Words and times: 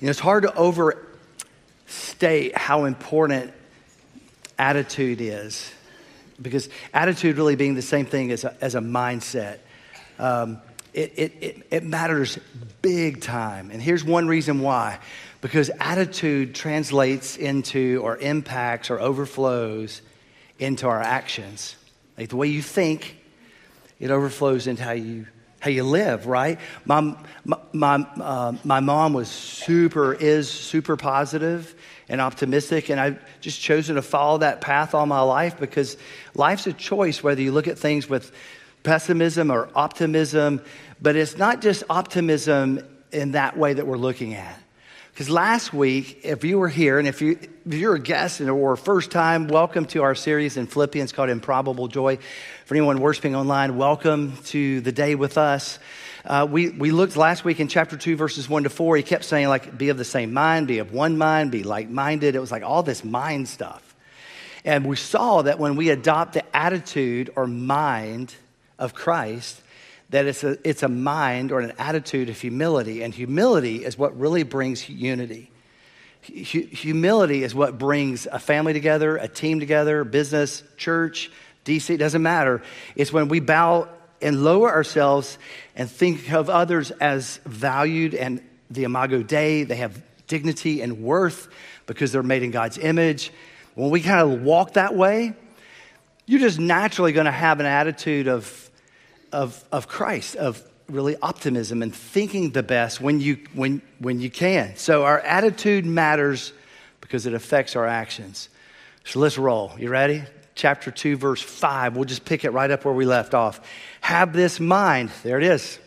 You 0.00 0.06
know, 0.06 0.10
it's 0.10 0.20
hard 0.20 0.42
to 0.42 0.54
overstate 0.54 2.56
how 2.56 2.84
important 2.84 3.52
attitude 4.58 5.20
is 5.20 5.72
because 6.40 6.68
attitude 6.92 7.36
really 7.36 7.56
being 7.56 7.74
the 7.74 7.82
same 7.82 8.06
thing 8.06 8.30
as 8.30 8.44
a, 8.44 8.56
as 8.60 8.74
a 8.74 8.80
mindset. 8.80 9.58
Um, 10.18 10.58
it, 10.92 11.12
it, 11.16 11.32
it, 11.40 11.66
it 11.70 11.84
matters 11.84 12.38
big 12.82 13.20
time. 13.20 13.70
And 13.70 13.82
here's 13.82 14.04
one 14.04 14.28
reason 14.28 14.60
why 14.60 14.98
because 15.40 15.70
attitude 15.78 16.54
translates 16.54 17.36
into 17.36 18.00
or 18.02 18.16
impacts 18.16 18.90
or 18.90 18.98
overflows 18.98 20.00
into 20.58 20.86
our 20.86 21.00
actions. 21.00 21.76
Like 22.16 22.30
the 22.30 22.36
way 22.36 22.46
you 22.46 22.62
think, 22.62 23.18
it 24.00 24.10
overflows 24.10 24.66
into 24.66 24.82
how 24.82 24.92
you 24.92 25.26
how 25.64 25.70
you 25.70 25.82
live, 25.82 26.26
right? 26.26 26.60
My, 26.84 27.16
my, 27.72 27.94
uh, 28.20 28.52
my 28.64 28.80
mom 28.80 29.14
was 29.14 29.30
super, 29.30 30.12
is 30.12 30.50
super 30.50 30.94
positive 30.98 31.74
and 32.06 32.20
optimistic, 32.20 32.90
and 32.90 33.00
I've 33.00 33.40
just 33.40 33.62
chosen 33.62 33.96
to 33.96 34.02
follow 34.02 34.36
that 34.38 34.60
path 34.60 34.94
all 34.94 35.06
my 35.06 35.22
life 35.22 35.58
because 35.58 35.96
life's 36.34 36.66
a 36.66 36.74
choice 36.74 37.22
whether 37.22 37.40
you 37.40 37.50
look 37.50 37.66
at 37.66 37.78
things 37.78 38.10
with 38.10 38.30
pessimism 38.82 39.50
or 39.50 39.70
optimism, 39.74 40.60
but 41.00 41.16
it's 41.16 41.38
not 41.38 41.62
just 41.62 41.82
optimism 41.88 42.86
in 43.10 43.32
that 43.32 43.56
way 43.56 43.72
that 43.72 43.86
we're 43.86 43.96
looking 43.96 44.34
at. 44.34 44.60
Because 45.14 45.30
last 45.30 45.72
week, 45.72 46.22
if 46.24 46.42
you 46.42 46.58
were 46.58 46.68
here, 46.68 46.98
and 46.98 47.06
if, 47.06 47.22
you, 47.22 47.38
if 47.40 47.74
you're 47.74 47.94
a 47.94 48.00
guest 48.00 48.40
or 48.40 48.74
first 48.74 49.12
time, 49.12 49.46
welcome 49.46 49.84
to 49.86 50.02
our 50.02 50.16
series 50.16 50.56
in 50.56 50.66
Philippians 50.66 51.12
called 51.12 51.30
Improbable 51.30 51.86
Joy. 51.86 52.18
For 52.64 52.74
anyone 52.74 52.98
worshiping 52.98 53.36
online, 53.36 53.76
welcome 53.76 54.36
to 54.46 54.80
the 54.80 54.90
day 54.90 55.14
with 55.14 55.38
us. 55.38 55.78
Uh, 56.24 56.48
we, 56.50 56.70
we 56.70 56.90
looked 56.90 57.16
last 57.16 57.44
week 57.44 57.60
in 57.60 57.68
chapter 57.68 57.96
2, 57.96 58.16
verses 58.16 58.48
1 58.48 58.64
to 58.64 58.70
4. 58.70 58.96
He 58.96 59.04
kept 59.04 59.24
saying, 59.24 59.46
like, 59.46 59.78
be 59.78 59.90
of 59.90 59.98
the 59.98 60.04
same 60.04 60.32
mind, 60.32 60.66
be 60.66 60.78
of 60.80 60.92
one 60.92 61.16
mind, 61.16 61.52
be 61.52 61.62
like 61.62 61.88
minded. 61.88 62.34
It 62.34 62.40
was 62.40 62.50
like 62.50 62.64
all 62.64 62.82
this 62.82 63.04
mind 63.04 63.48
stuff. 63.48 63.94
And 64.64 64.84
we 64.84 64.96
saw 64.96 65.42
that 65.42 65.60
when 65.60 65.76
we 65.76 65.90
adopt 65.90 66.32
the 66.32 66.56
attitude 66.56 67.30
or 67.36 67.46
mind 67.46 68.34
of 68.80 68.94
Christ, 68.94 69.62
that 70.14 70.26
it's 70.26 70.44
a, 70.44 70.56
it's 70.62 70.84
a 70.84 70.88
mind 70.88 71.50
or 71.50 71.58
an 71.58 71.72
attitude 71.76 72.28
of 72.28 72.40
humility. 72.40 73.02
And 73.02 73.12
humility 73.12 73.84
is 73.84 73.98
what 73.98 74.16
really 74.16 74.44
brings 74.44 74.88
unity. 74.88 75.50
Humility 76.22 77.42
is 77.42 77.52
what 77.52 77.78
brings 77.78 78.28
a 78.30 78.38
family 78.38 78.72
together, 78.72 79.16
a 79.16 79.26
team 79.26 79.58
together, 79.58 80.04
business, 80.04 80.62
church, 80.76 81.32
DC, 81.64 81.90
it 81.90 81.96
doesn't 81.96 82.22
matter. 82.22 82.62
It's 82.94 83.12
when 83.12 83.26
we 83.26 83.40
bow 83.40 83.88
and 84.22 84.44
lower 84.44 84.70
ourselves 84.70 85.36
and 85.74 85.90
think 85.90 86.30
of 86.30 86.48
others 86.48 86.92
as 86.92 87.40
valued 87.44 88.14
and 88.14 88.40
the 88.70 88.84
imago 88.84 89.20
Dei, 89.20 89.64
they 89.64 89.76
have 89.76 90.00
dignity 90.28 90.80
and 90.80 91.02
worth 91.02 91.48
because 91.86 92.12
they're 92.12 92.22
made 92.22 92.44
in 92.44 92.52
God's 92.52 92.78
image. 92.78 93.32
When 93.74 93.90
we 93.90 94.00
kind 94.00 94.20
of 94.20 94.42
walk 94.42 94.74
that 94.74 94.94
way, 94.94 95.34
you're 96.24 96.38
just 96.38 96.60
naturally 96.60 97.10
going 97.10 97.26
to 97.26 97.32
have 97.32 97.58
an 97.58 97.66
attitude 97.66 98.28
of 98.28 98.63
of, 99.34 99.62
of 99.72 99.88
Christ, 99.88 100.36
of 100.36 100.62
really 100.88 101.16
optimism 101.20 101.82
and 101.82 101.94
thinking 101.94 102.50
the 102.50 102.62
best 102.62 103.00
when 103.00 103.20
you, 103.20 103.38
when, 103.52 103.82
when 103.98 104.20
you 104.20 104.30
can. 104.30 104.76
So 104.76 105.04
our 105.04 105.18
attitude 105.20 105.84
matters 105.84 106.52
because 107.00 107.26
it 107.26 107.34
affects 107.34 107.74
our 107.76 107.86
actions. 107.86 108.48
So 109.04 109.18
let's 109.20 109.36
roll. 109.36 109.72
You 109.78 109.90
ready? 109.90 110.22
Chapter 110.54 110.90
2, 110.90 111.16
verse 111.16 111.42
5. 111.42 111.96
We'll 111.96 112.04
just 112.04 112.24
pick 112.24 112.44
it 112.44 112.50
right 112.50 112.70
up 112.70 112.84
where 112.84 112.94
we 112.94 113.06
left 113.06 113.34
off. 113.34 113.60
Have 114.00 114.32
this 114.32 114.60
mind. 114.60 115.10
There 115.22 115.38
it 115.38 115.44
is. 115.44 115.78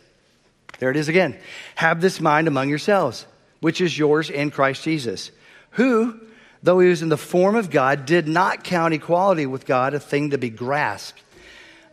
There 0.80 0.92
it 0.92 0.98
is 0.98 1.08
again. 1.08 1.40
Have 1.76 2.02
this 2.02 2.20
mind 2.20 2.48
among 2.48 2.70
yourselves, 2.70 3.26
which 3.62 3.82
is 3.82 3.98
yours 3.98 4.30
in 4.30 4.52
Christ 4.52 4.84
Jesus, 4.84 5.32
who, 5.72 6.20
though 6.62 6.80
he 6.80 6.90
was 6.90 7.02
in 7.02 7.10
the 7.10 7.18
form 7.18 7.56
of 7.56 7.70
God, 7.72 8.06
did 8.06 8.28
not 8.28 8.64
count 8.64 8.94
equality 8.94 9.46
with 9.46 9.66
God 9.66 9.94
a 9.94 10.00
thing 10.00 10.32
to 10.32 10.38
be 10.38 10.50
grasped 10.50 11.22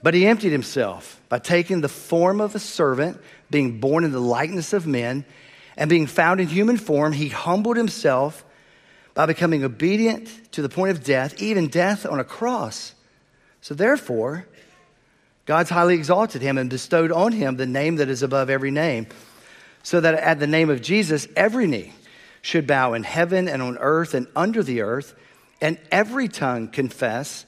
but 0.05 0.13
he 0.13 0.27
emptied 0.27 0.53
himself 0.53 1.19
by 1.31 1.39
taking 1.39 1.81
the 1.81 1.89
form 1.89 2.39
of 2.39 2.55
a 2.55 2.59
servant, 2.59 3.19
being 3.51 3.81
born 3.81 4.05
in 4.05 4.13
the 4.13 4.21
likeness 4.21 4.75
of 4.75 4.87
men, 4.87 5.25
and 5.79 5.89
being 5.89 6.07
found 6.07 6.41
in 6.41 6.47
human 6.47 6.77
form, 6.77 7.15
he 7.15 7.31
humbled 7.31 7.79
himself 7.79 8.45
by 9.15 9.25
becoming 9.25 9.65
obedient 9.65 10.29
to 10.53 10.61
the 10.61 10.69
point 10.69 10.91
of 10.91 11.03
death, 11.03 11.41
even 11.41 11.69
death 11.69 12.05
on 12.05 12.21
a 12.21 12.25
cross. 12.25 12.93
So 13.63 13.75
therefore, 13.75 14.47
God's 15.47 15.71
highly 15.71 15.95
exalted 15.95 16.43
him 16.43 16.59
and 16.59 16.69
bestowed 16.69 17.11
on 17.11 17.33
him 17.33 17.57
the 17.57 17.65
name 17.65 17.97
that 17.97 18.11
is 18.11 18.23
above 18.23 18.51
every 18.51 18.71
name, 18.71 19.07
so 19.83 20.03
that 20.03 20.13
at 20.13 20.39
the 20.39 20.47
name 20.47 20.69
of 20.69 20.83
Jesus, 20.83 21.27
every 21.35 21.67
knee 21.67 21.95
should 22.43 22.67
bow 22.67 22.93
in 22.93 23.05
heaven 23.05 23.49
and 23.49 23.63
on 23.63 23.79
earth 23.79 24.13
and 24.13 24.27
under 24.37 24.63
the 24.63 24.83
earth, 24.83 25.15
and 25.63 25.79
every 25.91 26.29
tongue 26.29 26.69
confess 26.69 27.47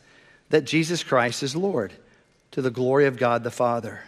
that 0.49 0.65
Jesus 0.65 1.03
Christ 1.03 1.43
is 1.43 1.55
Lord 1.55 1.93
to 2.57 2.63
the 2.63 2.71
glory 2.71 3.05
of 3.05 3.19
God 3.19 3.45
the 3.45 3.51
Father. 3.51 4.01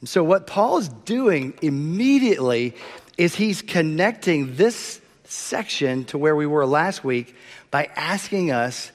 And 0.00 0.08
so, 0.08 0.22
what 0.22 0.46
Paul 0.46 0.76
is 0.76 0.90
doing 0.90 1.54
immediately 1.62 2.74
is 3.16 3.34
he's 3.34 3.62
connecting 3.62 4.56
this 4.56 5.00
section 5.24 6.04
to 6.04 6.18
where 6.18 6.36
we 6.36 6.44
were 6.44 6.66
last 6.66 7.02
week 7.02 7.34
by 7.70 7.88
asking 7.96 8.50
us 8.50 8.92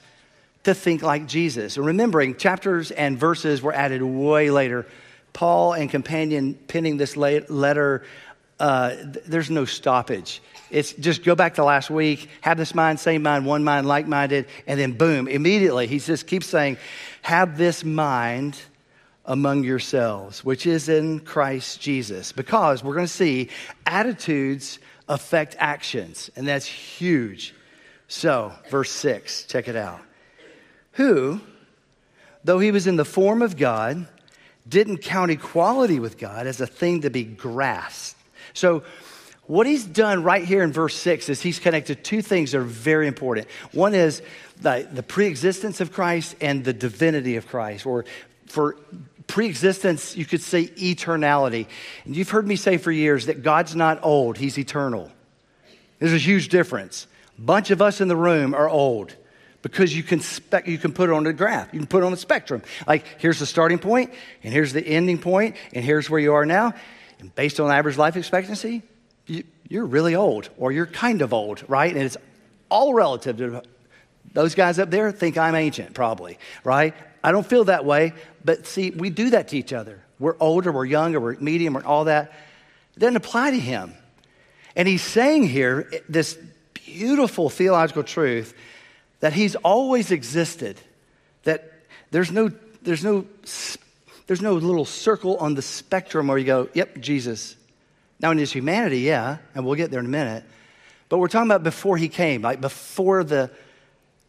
to 0.62 0.72
think 0.72 1.02
like 1.02 1.26
Jesus. 1.26 1.78
Remembering, 1.78 2.36
chapters 2.36 2.92
and 2.92 3.18
verses 3.18 3.60
were 3.60 3.72
added 3.72 4.04
way 4.04 4.52
later. 4.52 4.86
Paul 5.32 5.72
and 5.72 5.90
companion 5.90 6.54
penning 6.54 6.96
this 6.96 7.16
letter, 7.16 8.04
uh, 8.60 8.94
there's 9.26 9.50
no 9.50 9.64
stoppage. 9.64 10.40
It's 10.70 10.92
just 10.92 11.24
go 11.24 11.34
back 11.34 11.54
to 11.54 11.64
last 11.64 11.90
week, 11.90 12.28
have 12.42 12.58
this 12.58 12.74
mind, 12.74 13.00
same 13.00 13.22
mind, 13.22 13.46
one 13.46 13.64
mind, 13.64 13.88
like 13.88 14.06
minded, 14.06 14.46
and 14.66 14.78
then 14.78 14.92
boom, 14.92 15.26
immediately 15.26 15.86
he 15.86 15.98
just 15.98 16.26
keeps 16.26 16.46
saying, 16.46 16.76
have 17.22 17.58
this 17.58 17.82
mind 17.82 18.56
among 19.24 19.64
yourselves, 19.64 20.44
which 20.44 20.66
is 20.66 20.88
in 20.88 21.20
Christ 21.20 21.80
Jesus. 21.80 22.32
Because 22.32 22.84
we're 22.84 22.94
going 22.94 23.06
to 23.06 23.12
see 23.12 23.48
attitudes 23.86 24.78
affect 25.08 25.56
actions, 25.58 26.30
and 26.36 26.46
that's 26.46 26.66
huge. 26.66 27.54
So, 28.08 28.52
verse 28.70 28.90
6, 28.90 29.44
check 29.44 29.68
it 29.68 29.76
out. 29.76 30.00
Who, 30.92 31.40
though 32.44 32.58
he 32.58 32.70
was 32.70 32.86
in 32.86 32.96
the 32.96 33.04
form 33.04 33.40
of 33.40 33.56
God, 33.56 34.06
didn't 34.68 34.98
count 34.98 35.30
equality 35.30 35.98
with 35.98 36.18
God 36.18 36.46
as 36.46 36.60
a 36.60 36.66
thing 36.66 37.00
to 37.02 37.10
be 37.10 37.24
grasped. 37.24 38.19
So, 38.54 38.82
what 39.46 39.66
he's 39.66 39.84
done 39.84 40.22
right 40.22 40.44
here 40.44 40.62
in 40.62 40.72
verse 40.72 40.94
6 40.94 41.28
is 41.28 41.42
he's 41.42 41.58
connected 41.58 42.04
two 42.04 42.22
things 42.22 42.52
that 42.52 42.58
are 42.58 42.62
very 42.62 43.08
important. 43.08 43.48
One 43.72 43.94
is 43.94 44.22
the, 44.60 44.88
the 44.92 45.02
preexistence 45.02 45.80
of 45.80 45.92
Christ 45.92 46.36
and 46.40 46.64
the 46.64 46.72
divinity 46.72 47.34
of 47.34 47.48
Christ. 47.48 47.84
Or 47.84 48.04
for 48.46 48.76
preexistence, 49.26 50.16
you 50.16 50.24
could 50.24 50.40
say 50.40 50.66
eternality. 50.66 51.66
And 52.04 52.14
you've 52.14 52.30
heard 52.30 52.46
me 52.46 52.54
say 52.54 52.76
for 52.76 52.92
years 52.92 53.26
that 53.26 53.42
God's 53.42 53.74
not 53.74 53.98
old, 54.04 54.38
he's 54.38 54.56
eternal. 54.56 55.10
There's 55.98 56.12
a 56.12 56.18
huge 56.18 56.48
difference. 56.48 57.08
A 57.36 57.40
bunch 57.40 57.72
of 57.72 57.82
us 57.82 58.00
in 58.00 58.06
the 58.06 58.16
room 58.16 58.54
are 58.54 58.68
old 58.68 59.14
because 59.62 59.94
you 59.94 60.02
can, 60.02 60.20
you 60.64 60.78
can 60.78 60.92
put 60.92 61.10
it 61.10 61.12
on 61.12 61.26
a 61.26 61.32
graph. 61.32 61.72
You 61.72 61.80
can 61.80 61.86
put 61.86 62.02
it 62.02 62.06
on 62.06 62.12
a 62.12 62.16
spectrum. 62.16 62.62
Like, 62.86 63.04
here's 63.18 63.38
the 63.38 63.46
starting 63.46 63.78
point, 63.78 64.12
and 64.42 64.52
here's 64.52 64.72
the 64.72 64.86
ending 64.86 65.18
point, 65.18 65.56
and 65.72 65.84
here's 65.84 66.08
where 66.08 66.20
you 66.20 66.34
are 66.34 66.46
now. 66.46 66.74
And 67.20 67.34
based 67.34 67.60
on 67.60 67.70
average 67.70 67.96
life 67.96 68.16
expectancy, 68.16 68.82
you, 69.26 69.44
are 69.74 69.86
really 69.86 70.14
old 70.14 70.50
or 70.56 70.72
you're 70.72 70.86
kind 70.86 71.22
of 71.22 71.32
old, 71.32 71.62
right? 71.68 71.94
And 71.94 72.02
it's 72.02 72.16
all 72.68 72.94
relative 72.94 73.36
to 73.38 73.62
those 74.32 74.54
guys 74.54 74.78
up 74.78 74.90
there 74.90 75.12
think 75.12 75.38
I'm 75.38 75.54
ancient, 75.54 75.94
probably, 75.94 76.38
right? 76.64 76.94
I 77.22 77.32
don't 77.32 77.46
feel 77.46 77.64
that 77.64 77.84
way, 77.84 78.14
but 78.44 78.66
see, 78.66 78.90
we 78.90 79.10
do 79.10 79.30
that 79.30 79.48
to 79.48 79.58
each 79.58 79.72
other. 79.72 80.02
We're 80.18 80.36
older, 80.40 80.72
we're 80.72 80.84
younger, 80.84 81.20
we're 81.20 81.36
medium, 81.38 81.76
or 81.76 81.84
all 81.84 82.04
that. 82.04 82.32
It 82.96 83.00
doesn't 83.00 83.16
apply 83.16 83.52
to 83.52 83.58
him. 83.58 83.94
And 84.76 84.86
he's 84.86 85.02
saying 85.02 85.48
here 85.48 85.90
this 86.08 86.38
beautiful 86.74 87.50
theological 87.50 88.02
truth 88.02 88.54
that 89.20 89.32
he's 89.32 89.54
always 89.56 90.10
existed, 90.10 90.80
that 91.44 91.72
there's 92.10 92.30
no, 92.30 92.50
there's 92.82 93.04
no, 93.04 93.26
there's 94.30 94.40
no 94.40 94.54
little 94.54 94.84
circle 94.84 95.36
on 95.38 95.56
the 95.56 95.62
spectrum 95.62 96.28
where 96.28 96.38
you 96.38 96.44
go, 96.44 96.68
yep, 96.72 97.00
Jesus. 97.00 97.56
Now, 98.20 98.30
in 98.30 98.38
his 98.38 98.52
humanity, 98.52 99.00
yeah, 99.00 99.38
and 99.56 99.66
we'll 99.66 99.74
get 99.74 99.90
there 99.90 99.98
in 99.98 100.06
a 100.06 100.08
minute. 100.08 100.44
But 101.08 101.18
we're 101.18 101.26
talking 101.26 101.50
about 101.50 101.64
before 101.64 101.96
he 101.96 102.08
came, 102.08 102.40
like 102.40 102.60
before 102.60 103.24
the 103.24 103.50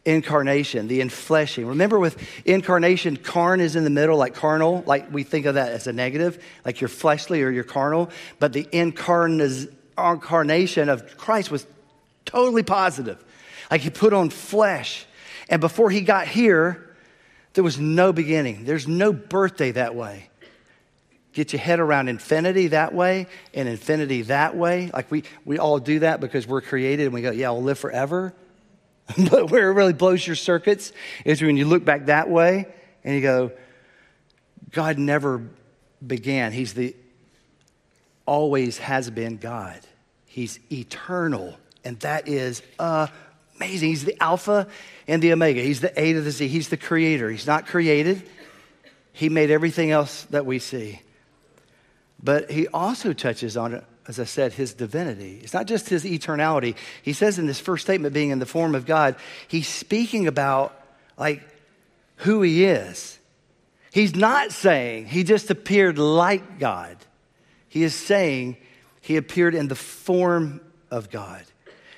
incarnation, 0.04 0.88
the 0.88 1.00
infleshing. 1.00 1.68
Remember 1.68 2.00
with 2.00 2.18
incarnation, 2.44 3.16
carn 3.16 3.60
is 3.60 3.76
in 3.76 3.84
the 3.84 3.90
middle, 3.90 4.16
like 4.16 4.34
carnal, 4.34 4.82
like 4.88 5.12
we 5.12 5.22
think 5.22 5.46
of 5.46 5.54
that 5.54 5.70
as 5.70 5.86
a 5.86 5.92
negative, 5.92 6.44
like 6.64 6.80
you're 6.80 6.88
fleshly 6.88 7.44
or 7.44 7.50
you're 7.50 7.62
carnal. 7.62 8.10
But 8.40 8.52
the 8.52 8.66
incarnation 8.72 9.68
of 10.88 11.16
Christ 11.16 11.52
was 11.52 11.64
totally 12.24 12.64
positive. 12.64 13.24
Like 13.70 13.82
he 13.82 13.90
put 13.90 14.12
on 14.12 14.30
flesh. 14.30 15.06
And 15.48 15.60
before 15.60 15.90
he 15.90 16.00
got 16.00 16.26
here, 16.26 16.91
there 17.54 17.64
was 17.64 17.78
no 17.78 18.12
beginning. 18.12 18.64
There's 18.64 18.88
no 18.88 19.12
birthday 19.12 19.72
that 19.72 19.94
way. 19.94 20.28
get 21.32 21.52
your 21.52 21.60
head 21.60 21.80
around 21.80 22.08
infinity 22.08 22.68
that 22.68 22.94
way 22.94 23.26
and 23.54 23.68
infinity 23.68 24.22
that 24.22 24.56
way. 24.56 24.90
Like 24.92 25.10
we, 25.10 25.24
we 25.44 25.58
all 25.58 25.78
do 25.78 26.00
that 26.00 26.20
because 26.20 26.46
we're 26.46 26.60
created 26.60 27.04
and 27.06 27.14
we 27.14 27.22
go, 27.22 27.30
yeah, 27.30 27.50
we'll 27.50 27.62
live 27.62 27.78
forever. 27.78 28.34
but 29.30 29.50
where 29.50 29.70
it 29.70 29.74
really 29.74 29.92
blows 29.92 30.26
your 30.26 30.36
circuits 30.36 30.92
is 31.24 31.42
when 31.42 31.56
you 31.56 31.64
look 31.64 31.84
back 31.84 32.06
that 32.06 32.28
way 32.28 32.66
and 33.04 33.14
you 33.14 33.20
go, 33.20 33.52
God 34.70 34.98
never 34.98 35.42
began. 36.04 36.52
He's 36.52 36.74
the 36.74 36.96
always 38.26 38.78
has 38.78 39.10
been 39.10 39.36
God. 39.36 39.80
He's 40.26 40.58
eternal. 40.70 41.56
And 41.84 41.98
that 42.00 42.28
is 42.28 42.62
amazing. 43.56 43.90
He's 43.90 44.04
the 44.04 44.20
Alpha 44.22 44.68
and 45.06 45.22
the 45.22 45.32
Omega. 45.32 45.60
He's 45.60 45.80
the 45.80 45.98
A 46.00 46.12
to 46.12 46.20
the 46.20 46.30
Z. 46.30 46.48
He's 46.48 46.68
the 46.68 46.76
creator. 46.76 47.30
He's 47.30 47.46
not 47.46 47.66
created. 47.66 48.22
He 49.12 49.28
made 49.28 49.50
everything 49.50 49.90
else 49.90 50.24
that 50.30 50.46
we 50.46 50.58
see. 50.58 51.00
But 52.22 52.50
he 52.50 52.68
also 52.68 53.12
touches 53.12 53.56
on 53.56 53.82
as 54.08 54.18
I 54.18 54.24
said, 54.24 54.52
his 54.52 54.74
divinity. 54.74 55.40
It's 55.42 55.54
not 55.54 55.66
just 55.66 55.88
his 55.88 56.04
eternality. 56.04 56.74
He 57.02 57.12
says 57.12 57.38
in 57.38 57.46
this 57.46 57.60
first 57.60 57.84
statement, 57.84 58.14
being 58.14 58.30
in 58.30 58.40
the 58.40 58.46
form 58.46 58.74
of 58.74 58.84
God, 58.84 59.16
he's 59.46 59.68
speaking 59.68 60.26
about 60.26 60.78
like 61.16 61.42
who 62.16 62.42
he 62.42 62.64
is. 62.64 63.18
He's 63.92 64.14
not 64.14 64.52
saying 64.52 65.06
he 65.06 65.22
just 65.22 65.50
appeared 65.50 65.98
like 65.98 66.58
God. 66.58 66.96
He 67.68 67.84
is 67.84 67.94
saying 67.94 68.56
he 69.00 69.16
appeared 69.16 69.54
in 69.54 69.68
the 69.68 69.74
form 69.76 70.60
of 70.90 71.10
God. 71.10 71.44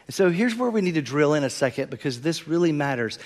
And 0.06 0.14
so 0.14 0.30
here's 0.30 0.54
where 0.54 0.70
we 0.70 0.80
need 0.80 0.94
to 0.94 1.02
drill 1.02 1.34
in 1.34 1.44
a 1.44 1.50
second 1.50 1.90
because 1.90 2.20
this 2.20 2.46
really 2.46 2.72
matters. 2.72 3.18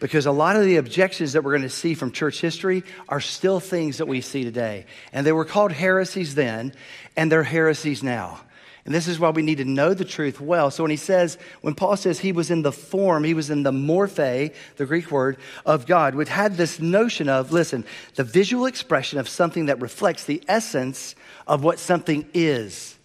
Because 0.00 0.26
a 0.26 0.32
lot 0.32 0.56
of 0.56 0.64
the 0.64 0.76
objections 0.76 1.32
that 1.32 1.42
we're 1.42 1.52
going 1.52 1.62
to 1.62 1.70
see 1.70 1.94
from 1.94 2.12
church 2.12 2.40
history 2.40 2.84
are 3.08 3.20
still 3.20 3.60
things 3.60 3.98
that 3.98 4.06
we 4.06 4.20
see 4.20 4.44
today. 4.44 4.84
And 5.12 5.26
they 5.26 5.32
were 5.32 5.46
called 5.46 5.72
heresies 5.72 6.34
then, 6.34 6.74
and 7.16 7.32
they're 7.32 7.42
heresies 7.42 8.02
now. 8.02 8.40
And 8.84 8.94
this 8.94 9.08
is 9.08 9.18
why 9.18 9.30
we 9.30 9.42
need 9.42 9.58
to 9.58 9.64
know 9.64 9.94
the 9.94 10.04
truth 10.04 10.40
well. 10.40 10.70
So 10.70 10.84
when 10.84 10.92
he 10.92 10.96
says, 10.96 11.38
when 11.60 11.74
Paul 11.74 11.96
says 11.96 12.20
he 12.20 12.30
was 12.30 12.52
in 12.52 12.62
the 12.62 12.70
form, 12.70 13.24
he 13.24 13.34
was 13.34 13.50
in 13.50 13.64
the 13.64 13.72
morphe, 13.72 14.54
the 14.76 14.86
Greek 14.86 15.10
word, 15.10 15.38
of 15.64 15.86
God, 15.86 16.14
which 16.14 16.28
had 16.28 16.56
this 16.56 16.78
notion 16.78 17.28
of, 17.28 17.50
listen, 17.50 17.84
the 18.14 18.22
visual 18.22 18.66
expression 18.66 19.18
of 19.18 19.28
something 19.28 19.66
that 19.66 19.80
reflects 19.80 20.24
the 20.24 20.40
essence 20.46 21.16
of 21.48 21.64
what 21.64 21.80
something 21.80 22.28
is. 22.32 22.96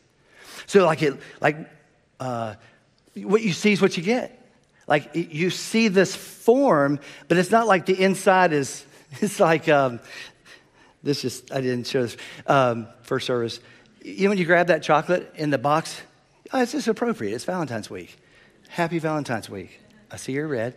So 0.68 0.86
like 0.86 1.02
it, 1.02 1.20
like 1.42 1.58
uh, 2.20 2.56
what 3.16 3.42
you 3.42 3.54
see 3.54 3.74
is 3.74 3.82
what 3.82 3.98
you 3.98 4.04
get. 4.04 4.38
Like 4.88 5.12
you 5.16 5.50
see 5.50 5.88
this 5.88 6.16
form, 6.16 7.00
but 7.28 7.38
it's 7.38 7.52
not 7.52 7.68
like 7.68 7.86
the 7.86 8.02
inside 8.02 8.54
is. 8.54 8.86
It's 9.20 9.42
like 9.42 9.68
um, 9.68 10.00
this. 11.04 11.22
Just 11.22 11.52
I 11.52 11.60
didn't 11.60 11.86
show 11.86 12.04
this 12.04 12.16
um, 12.48 12.88
first 13.02 13.28
service. 13.28 13.60
You 14.02 14.24
know 14.24 14.30
when 14.30 14.38
you 14.38 14.46
grab 14.46 14.68
that 14.68 14.84
chocolate 14.84 15.34
in 15.36 15.50
the 15.50 15.58
box, 15.58 16.02
oh, 16.54 16.62
it's 16.62 16.72
just 16.72 16.88
appropriate. 16.88 17.36
It's 17.36 17.44
Valentine's 17.44 17.90
week. 17.90 18.18
Happy 18.70 19.00
Valentine's 19.00 19.50
week. 19.50 19.82
I 20.10 20.16
see 20.16 20.32
you're 20.32 20.48
red. 20.48 20.76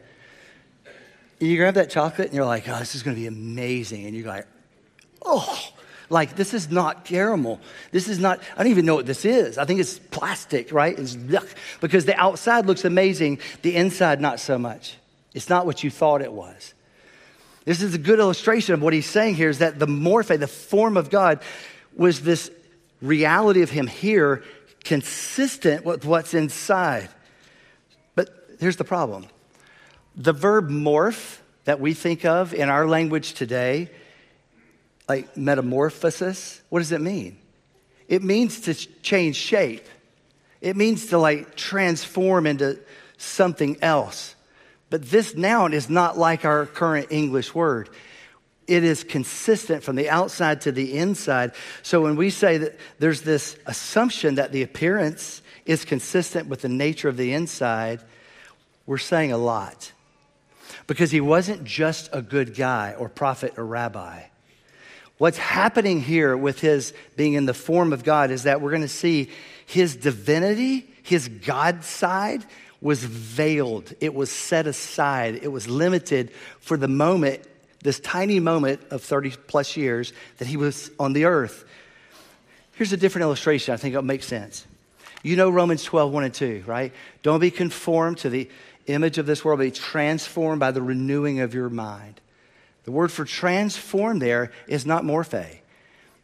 You 1.39 1.57
grab 1.57 1.75
that 1.75 1.91
chocolate 1.91 2.27
and 2.27 2.37
you're 2.37 2.45
like, 2.45 2.69
oh, 2.69 2.79
this 2.81 2.97
is 2.97 3.05
going 3.05 3.15
to 3.15 3.21
be 3.21 3.29
amazing. 3.29 4.05
And 4.05 4.17
you're 4.17 4.27
like, 4.27 4.49
oh, 5.23 5.74
like, 6.11 6.37
this 6.37 6.55
is 6.55 6.71
not 6.71 7.05
caramel. 7.05 7.61
This 7.91 8.09
is 8.09 8.19
not, 8.19 8.41
I 8.56 8.62
don't 8.62 8.71
even 8.71 8.87
know 8.87 8.95
what 8.95 9.06
this 9.06 9.25
is. 9.25 9.59
I 9.59 9.65
think 9.65 9.81
it's 9.81 9.99
plastic, 9.99 10.73
right? 10.73 10.99
It's. 10.99 11.17
Because 11.81 12.05
the 12.05 12.17
outside 12.17 12.67
looks 12.67 12.85
amazing, 12.85 13.39
the 13.62 13.77
inside, 13.77 14.21
not 14.21 14.41
so 14.41 14.59
much. 14.59 14.97
It's 15.35 15.49
not 15.49 15.67
what 15.67 15.83
you 15.83 15.91
thought 15.91 16.23
it 16.23 16.33
was. 16.33 16.75
This 17.65 17.81
is 17.83 17.95
a 17.95 17.99
good 17.99 18.19
illustration 18.19 18.75
of 18.75 18.83
what 18.83 18.93
he's 18.93 19.09
saying 19.09 19.35
here 19.37 19.49
is 19.49 19.59
that 19.59 19.79
the 19.79 19.87
morphe, 19.87 20.39
the 20.39 20.47
form 20.47 20.97
of 20.97 21.11
God, 21.11 21.41
was 21.97 22.21
this 22.21 22.50
reality 23.00 23.62
of 23.62 23.71
him 23.71 23.87
here 23.87 24.43
consistent 24.85 25.85
with 25.85 26.05
what's 26.05 26.35
inside. 26.35 27.09
But 28.15 28.29
here's 28.61 28.77
the 28.77 28.85
problem 28.85 29.27
the 30.17 30.33
verb 30.33 30.69
morph 30.69 31.39
that 31.65 31.81
we 31.81 31.95
think 31.95 32.25
of 32.25 32.55
in 32.55 32.69
our 32.69 32.87
language 32.87 33.33
today 33.33 33.91
like 35.09 35.37
metamorphosis, 35.37 36.61
what 36.69 36.81
does 36.81 36.93
it 36.93 37.01
mean? 37.01 37.39
It 38.09 38.23
means 38.23 38.61
to 38.62 38.75
change 38.75 39.37
shape. 39.37 39.87
It 40.61 40.77
means 40.77 41.06
to 41.06 41.19
like 41.19 41.56
transform 41.56 42.47
into 42.47 42.79
something 43.17 43.77
else. 43.83 44.35
But 44.91 45.03
this 45.11 45.35
noun 45.35 45.75
is 45.75 45.91
not 45.91 46.17
like 46.17 46.45
our 46.45 46.67
current 46.67 47.09
English 47.11 47.55
word. 47.55 47.91
It 48.67 48.85
is 48.85 49.05
consistent 49.05 49.83
from 49.83 49.97
the 49.97 50.09
outside 50.09 50.62
to 50.62 50.73
the 50.73 50.97
inside. 50.97 51.53
So 51.83 52.00
when 52.00 52.17
we 52.17 52.31
say 52.31 52.59
that 52.59 52.79
there's 52.99 53.23
this 53.23 53.57
assumption 53.67 54.37
that 54.37 54.53
the 54.53 54.62
appearance 54.62 55.43
is 55.67 55.85
consistent 55.85 56.49
with 56.49 56.62
the 56.62 56.69
nature 56.69 57.09
of 57.09 57.17
the 57.17 57.33
inside, 57.33 58.00
we're 58.87 58.99
saying 58.99 59.33
a 59.33 59.39
lot. 59.39 59.93
Because 60.87 61.11
he 61.11 61.21
wasn't 61.21 61.65
just 61.65 62.09
a 62.12 62.23
good 62.23 62.55
guy 62.55 62.95
or 62.99 63.09
prophet 63.09 63.55
or 63.59 63.67
rabbi. 63.67 64.23
What's 65.19 65.38
happening 65.38 66.00
here 66.00 66.37
with 66.37 66.61
his 66.61 66.93
being 67.16 67.34
in 67.34 67.46
the 67.46 67.55
form 67.55 67.93
of 67.93 68.02
God 68.02 68.31
is 68.31 68.44
that 68.44 68.61
we're 68.61 68.70
going 68.70 68.82
to 68.82 68.88
see 68.88 69.31
his 69.66 69.94
divinity, 69.96 70.88
his 71.02 71.28
God 71.28 71.84
side, 71.84 72.44
was 72.81 73.02
veiled. 73.02 73.93
It 74.00 74.12
was 74.12 74.31
set 74.31 74.66
aside. 74.66 75.37
It 75.37 75.49
was 75.49 75.69
limited 75.69 76.32
for 76.61 76.76
the 76.76 76.88
moment, 76.88 77.43
this 77.82 78.00
tiny 78.00 78.40
moment 78.40 78.81
of 78.90 79.02
30 79.02 79.31
plus 79.46 79.76
years 79.76 80.12
that 80.38 80.49
he 80.49 80.56
was 80.56 80.90
on 80.99 81.12
the 81.12 81.26
earth. 81.26 81.64
Here's 82.72 82.93
a 82.93 82.96
different 82.96 83.22
illustration. 83.22 83.72
I 83.72 83.76
think 83.76 83.93
it'll 83.93 84.05
make 84.05 84.25
sense. 84.25 84.66
You 85.22 85.37
know 85.37 85.49
Romans 85.49 85.84
12, 85.84 86.12
1 86.12 86.25
and 86.25 86.34
2, 86.34 86.64
right? 86.66 86.93
Don't 87.22 87.40
be 87.40 87.50
conformed 87.50 88.19
to 88.19 88.28
the 88.28 88.50
image 88.87 89.16
of 89.16 89.26
this 89.26 89.44
world, 89.44 89.61
be 89.61 89.70
transformed 89.70 90.61
by 90.61 90.72
the 90.72 90.82
renewing 90.82 91.40
of 91.40 91.55
your 91.55 91.70
mind. 91.70 92.20
The 92.85 92.93
word 92.93 93.11
for 93.11 93.25
transform 93.25 94.19
there 94.19 94.53
is 94.69 94.87
not 94.87 95.05
morphe. 95.05 95.59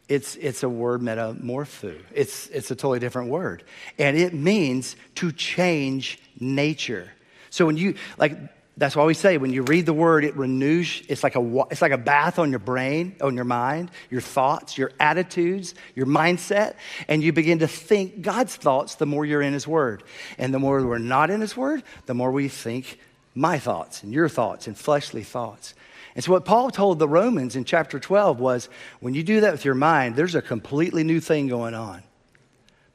It's, 0.07 0.35
it's 0.35 0.63
a 0.63 0.69
word 0.69 1.01
metamorpho. 1.01 1.97
It's, 2.13 2.47
it's 2.47 2.69
a 2.69 2.75
totally 2.75 2.99
different 2.99 3.29
word. 3.29 3.63
And 3.97 4.17
it 4.17 4.33
means 4.33 4.95
to 5.15 5.31
change 5.31 6.19
nature. 6.39 7.11
So 7.49 7.65
when 7.65 7.77
you, 7.77 7.95
like, 8.17 8.37
that's 8.77 8.95
why 8.95 9.05
we 9.05 9.13
say 9.13 9.37
when 9.37 9.53
you 9.53 9.63
read 9.63 9.85
the 9.85 9.93
word, 9.93 10.23
it 10.23 10.35
renews, 10.35 11.03
it's 11.07 11.23
like 11.23 11.35
a, 11.35 11.63
it's 11.69 11.81
like 11.81 11.91
a 11.91 11.97
bath 11.97 12.39
on 12.39 12.49
your 12.49 12.59
brain, 12.59 13.15
on 13.21 13.35
your 13.35 13.45
mind, 13.45 13.91
your 14.09 14.21
thoughts, 14.21 14.77
your 14.77 14.91
attitudes, 14.99 15.75
your 15.95 16.07
mindset, 16.07 16.75
and 17.07 17.23
you 17.23 17.31
begin 17.31 17.59
to 17.59 17.67
think 17.67 18.21
God's 18.21 18.55
thoughts 18.55 18.95
the 18.95 19.05
more 19.05 19.25
you're 19.25 19.41
in 19.41 19.53
His 19.53 19.67
Word. 19.67 20.03
And 20.37 20.53
the 20.53 20.59
more 20.59 20.85
we're 20.85 20.97
not 20.97 21.29
in 21.29 21.41
His 21.41 21.55
Word, 21.55 21.83
the 22.05 22.13
more 22.13 22.31
we 22.31 22.47
think 22.47 22.99
my 23.35 23.59
thoughts 23.59 24.03
and 24.03 24.11
your 24.13 24.27
thoughts 24.27 24.67
and 24.67 24.77
fleshly 24.77 25.23
thoughts. 25.23 25.73
And 26.15 26.23
so, 26.23 26.31
what 26.31 26.45
Paul 26.45 26.71
told 26.71 26.99
the 26.99 27.07
Romans 27.07 27.55
in 27.55 27.63
chapter 27.63 27.99
12 27.99 28.39
was 28.39 28.69
when 28.99 29.13
you 29.13 29.23
do 29.23 29.41
that 29.41 29.51
with 29.51 29.65
your 29.65 29.75
mind, 29.75 30.15
there's 30.15 30.35
a 30.35 30.41
completely 30.41 31.03
new 31.03 31.19
thing 31.19 31.47
going 31.47 31.73
on. 31.73 32.03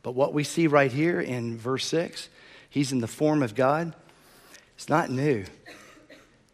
But 0.02 0.12
what 0.12 0.34
we 0.34 0.44
see 0.44 0.66
right 0.66 0.92
here 0.92 1.20
in 1.20 1.56
verse 1.56 1.86
6, 1.86 2.28
he's 2.68 2.92
in 2.92 3.00
the 3.00 3.08
form 3.08 3.42
of 3.42 3.54
God, 3.54 3.94
it's 4.76 4.88
not 4.88 5.10
new. 5.10 5.44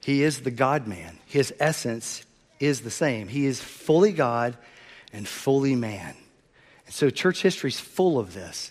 He 0.04 0.22
is 0.22 0.40
the 0.40 0.50
God 0.50 0.86
man, 0.86 1.18
his 1.26 1.52
essence 1.58 2.24
is 2.60 2.82
the 2.82 2.90
same. 2.90 3.26
He 3.26 3.46
is 3.46 3.60
fully 3.60 4.12
God 4.12 4.56
and 5.12 5.26
fully 5.26 5.74
man. 5.74 6.14
And 6.86 6.94
so, 6.94 7.10
church 7.10 7.42
history 7.42 7.68
is 7.68 7.80
full 7.80 8.18
of 8.18 8.34
this. 8.34 8.70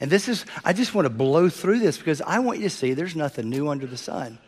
And 0.00 0.10
this 0.10 0.28
is, 0.28 0.46
I 0.64 0.72
just 0.72 0.94
want 0.94 1.06
to 1.06 1.10
blow 1.10 1.48
through 1.48 1.78
this 1.78 1.98
because 1.98 2.20
I 2.20 2.40
want 2.40 2.58
you 2.58 2.64
to 2.64 2.70
see 2.70 2.94
there's 2.94 3.14
nothing 3.14 3.48
new 3.50 3.68
under 3.68 3.86
the 3.86 3.96
sun. 3.96 4.38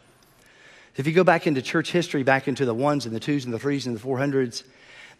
If 0.97 1.07
you 1.07 1.13
go 1.13 1.25
back 1.25 1.47
into 1.47 1.61
church 1.61 1.91
history, 1.91 2.23
back 2.23 2.47
into 2.47 2.65
the 2.65 2.75
ones 2.75 3.07
and 3.07 3.15
the 3.15 3.21
twos 3.21 3.45
and 3.45 3.53
the 3.53 3.59
threes 3.59 3.87
and 3.87 3.97
the 3.97 4.01
400s, 4.01 4.63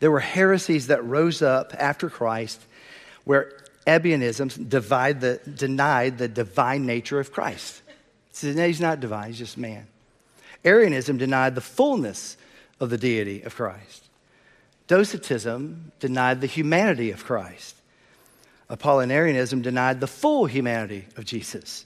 there 0.01 0.11
were 0.11 0.21
heresies 0.21 0.89
that 0.89 1.05
rose 1.05 1.43
up 1.43 1.75
after 1.77 2.09
Christ 2.09 2.61
where 3.25 3.53
Ebionism 3.87 4.69
divide 4.69 5.21
the, 5.21 5.41
denied 5.53 6.19
the 6.19 6.29
divine 6.29 6.87
nature 6.87 7.21
of 7.21 7.33
Christ. 7.33 7.83
He's 8.39 8.81
not 8.81 9.01
divine, 9.01 9.29
he's 9.29 9.39
just 9.39 9.59
man. 9.59 9.87
Arianism 10.65 11.19
denied 11.19 11.55
the 11.55 11.61
fullness 11.61 12.37
of 12.81 12.91
the 12.91 12.99
deity 12.99 13.43
of 13.43 13.55
Christ. 13.55 14.05
Docetism 14.87 15.93
denied 16.01 16.41
the 16.41 16.47
humanity 16.47 17.11
of 17.11 17.25
Christ. 17.25 17.77
Apollinarianism 18.71 19.63
denied 19.63 20.01
the 20.01 20.07
full 20.07 20.47
humanity 20.47 21.07
of 21.17 21.25
Jesus. 21.25 21.85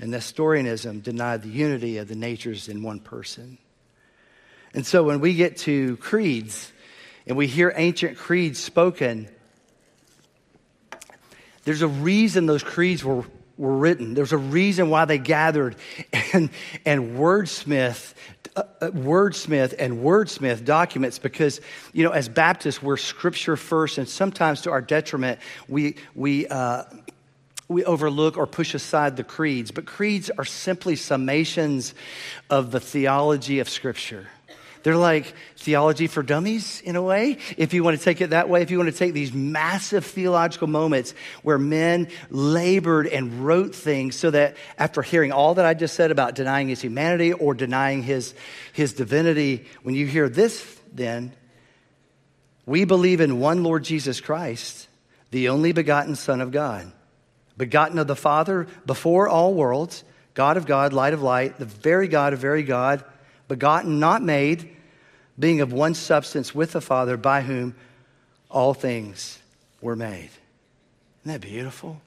And 0.00 0.10
Nestorianism 0.10 1.00
denied 1.00 1.42
the 1.42 1.48
unity 1.48 1.98
of 1.98 2.08
the 2.08 2.14
natures 2.14 2.68
in 2.68 2.82
one 2.82 3.00
person. 3.00 3.58
And 4.72 4.86
so 4.86 5.02
when 5.02 5.20
we 5.20 5.34
get 5.34 5.58
to 5.58 5.96
creeds 5.98 6.72
and 7.26 7.36
we 7.36 7.46
hear 7.46 7.72
ancient 7.76 8.16
creeds 8.16 8.58
spoken, 8.58 9.28
there's 11.64 11.82
a 11.82 11.88
reason 11.88 12.46
those 12.46 12.62
creeds 12.62 13.04
were, 13.04 13.24
were 13.58 13.76
written. 13.76 14.14
There's 14.14 14.32
a 14.32 14.38
reason 14.38 14.88
why 14.88 15.04
they 15.04 15.18
gathered 15.18 15.76
and, 16.32 16.50
and 16.86 17.18
wordsmith 17.18 18.14
uh, 18.56 18.62
uh, 18.80 18.90
wordsmith 18.90 19.74
and 19.78 19.98
wordsmith 19.98 20.64
documents 20.64 21.20
because, 21.20 21.60
you 21.92 22.02
know, 22.02 22.10
as 22.10 22.28
Baptists, 22.28 22.82
we're 22.82 22.96
scripture 22.96 23.56
first, 23.56 23.96
and 23.96 24.08
sometimes 24.08 24.62
to 24.62 24.72
our 24.72 24.80
detriment, 24.82 25.38
we, 25.68 25.94
we, 26.16 26.48
uh, 26.48 26.82
we 27.70 27.84
overlook 27.84 28.36
or 28.36 28.48
push 28.48 28.74
aside 28.74 29.16
the 29.16 29.22
creeds. 29.22 29.70
But 29.70 29.86
creeds 29.86 30.28
are 30.36 30.44
simply 30.44 30.96
summations 30.96 31.94
of 32.50 32.72
the 32.72 32.80
theology 32.80 33.60
of 33.60 33.68
Scripture. 33.68 34.26
They're 34.82 34.96
like 34.96 35.34
theology 35.56 36.08
for 36.08 36.22
dummies 36.22 36.80
in 36.80 36.96
a 36.96 37.02
way, 37.02 37.38
if 37.56 37.72
you 37.72 37.84
want 37.84 37.96
to 37.96 38.02
take 38.02 38.20
it 38.20 38.30
that 38.30 38.48
way. 38.48 38.62
If 38.62 38.72
you 38.72 38.78
want 38.78 38.90
to 38.90 38.96
take 38.96 39.12
these 39.12 39.32
massive 39.32 40.04
theological 40.04 40.66
moments 40.66 41.14
where 41.42 41.58
men 41.58 42.08
labored 42.30 43.06
and 43.06 43.46
wrote 43.46 43.74
things 43.74 44.16
so 44.16 44.30
that 44.32 44.56
after 44.76 45.00
hearing 45.00 45.30
all 45.30 45.54
that 45.54 45.64
I 45.64 45.74
just 45.74 45.94
said 45.94 46.10
about 46.10 46.34
denying 46.34 46.68
his 46.68 46.80
humanity 46.80 47.32
or 47.32 47.54
denying 47.54 48.02
his, 48.02 48.34
his 48.72 48.94
divinity, 48.94 49.66
when 49.82 49.94
you 49.94 50.06
hear 50.06 50.28
this, 50.28 50.80
then, 50.92 51.34
we 52.66 52.84
believe 52.84 53.20
in 53.20 53.38
one 53.38 53.62
Lord 53.62 53.84
Jesus 53.84 54.20
Christ, 54.20 54.88
the 55.30 55.50
only 55.50 55.72
begotten 55.72 56.16
Son 56.16 56.40
of 56.40 56.50
God, 56.50 56.90
begotten 57.60 57.98
of 57.98 58.06
the 58.06 58.16
Father 58.16 58.66
before 58.86 59.28
all 59.28 59.52
worlds, 59.52 60.02
God 60.32 60.56
of 60.56 60.64
God, 60.64 60.94
light 60.94 61.12
of 61.12 61.22
light, 61.22 61.58
the 61.58 61.66
very 61.66 62.08
God 62.08 62.32
of 62.32 62.38
very 62.38 62.62
God 62.62 63.04
begotten, 63.48 64.00
not 64.00 64.22
made, 64.22 64.74
being 65.38 65.60
of 65.60 65.70
one 65.70 65.92
substance 65.92 66.54
with 66.54 66.72
the 66.72 66.80
Father, 66.80 67.18
by 67.18 67.42
whom 67.42 67.74
all 68.48 68.72
things 68.72 69.38
were 69.82 69.94
made. 69.94 70.30
Isn't 71.22 71.32
that 71.32 71.40
beautiful? 71.42 72.00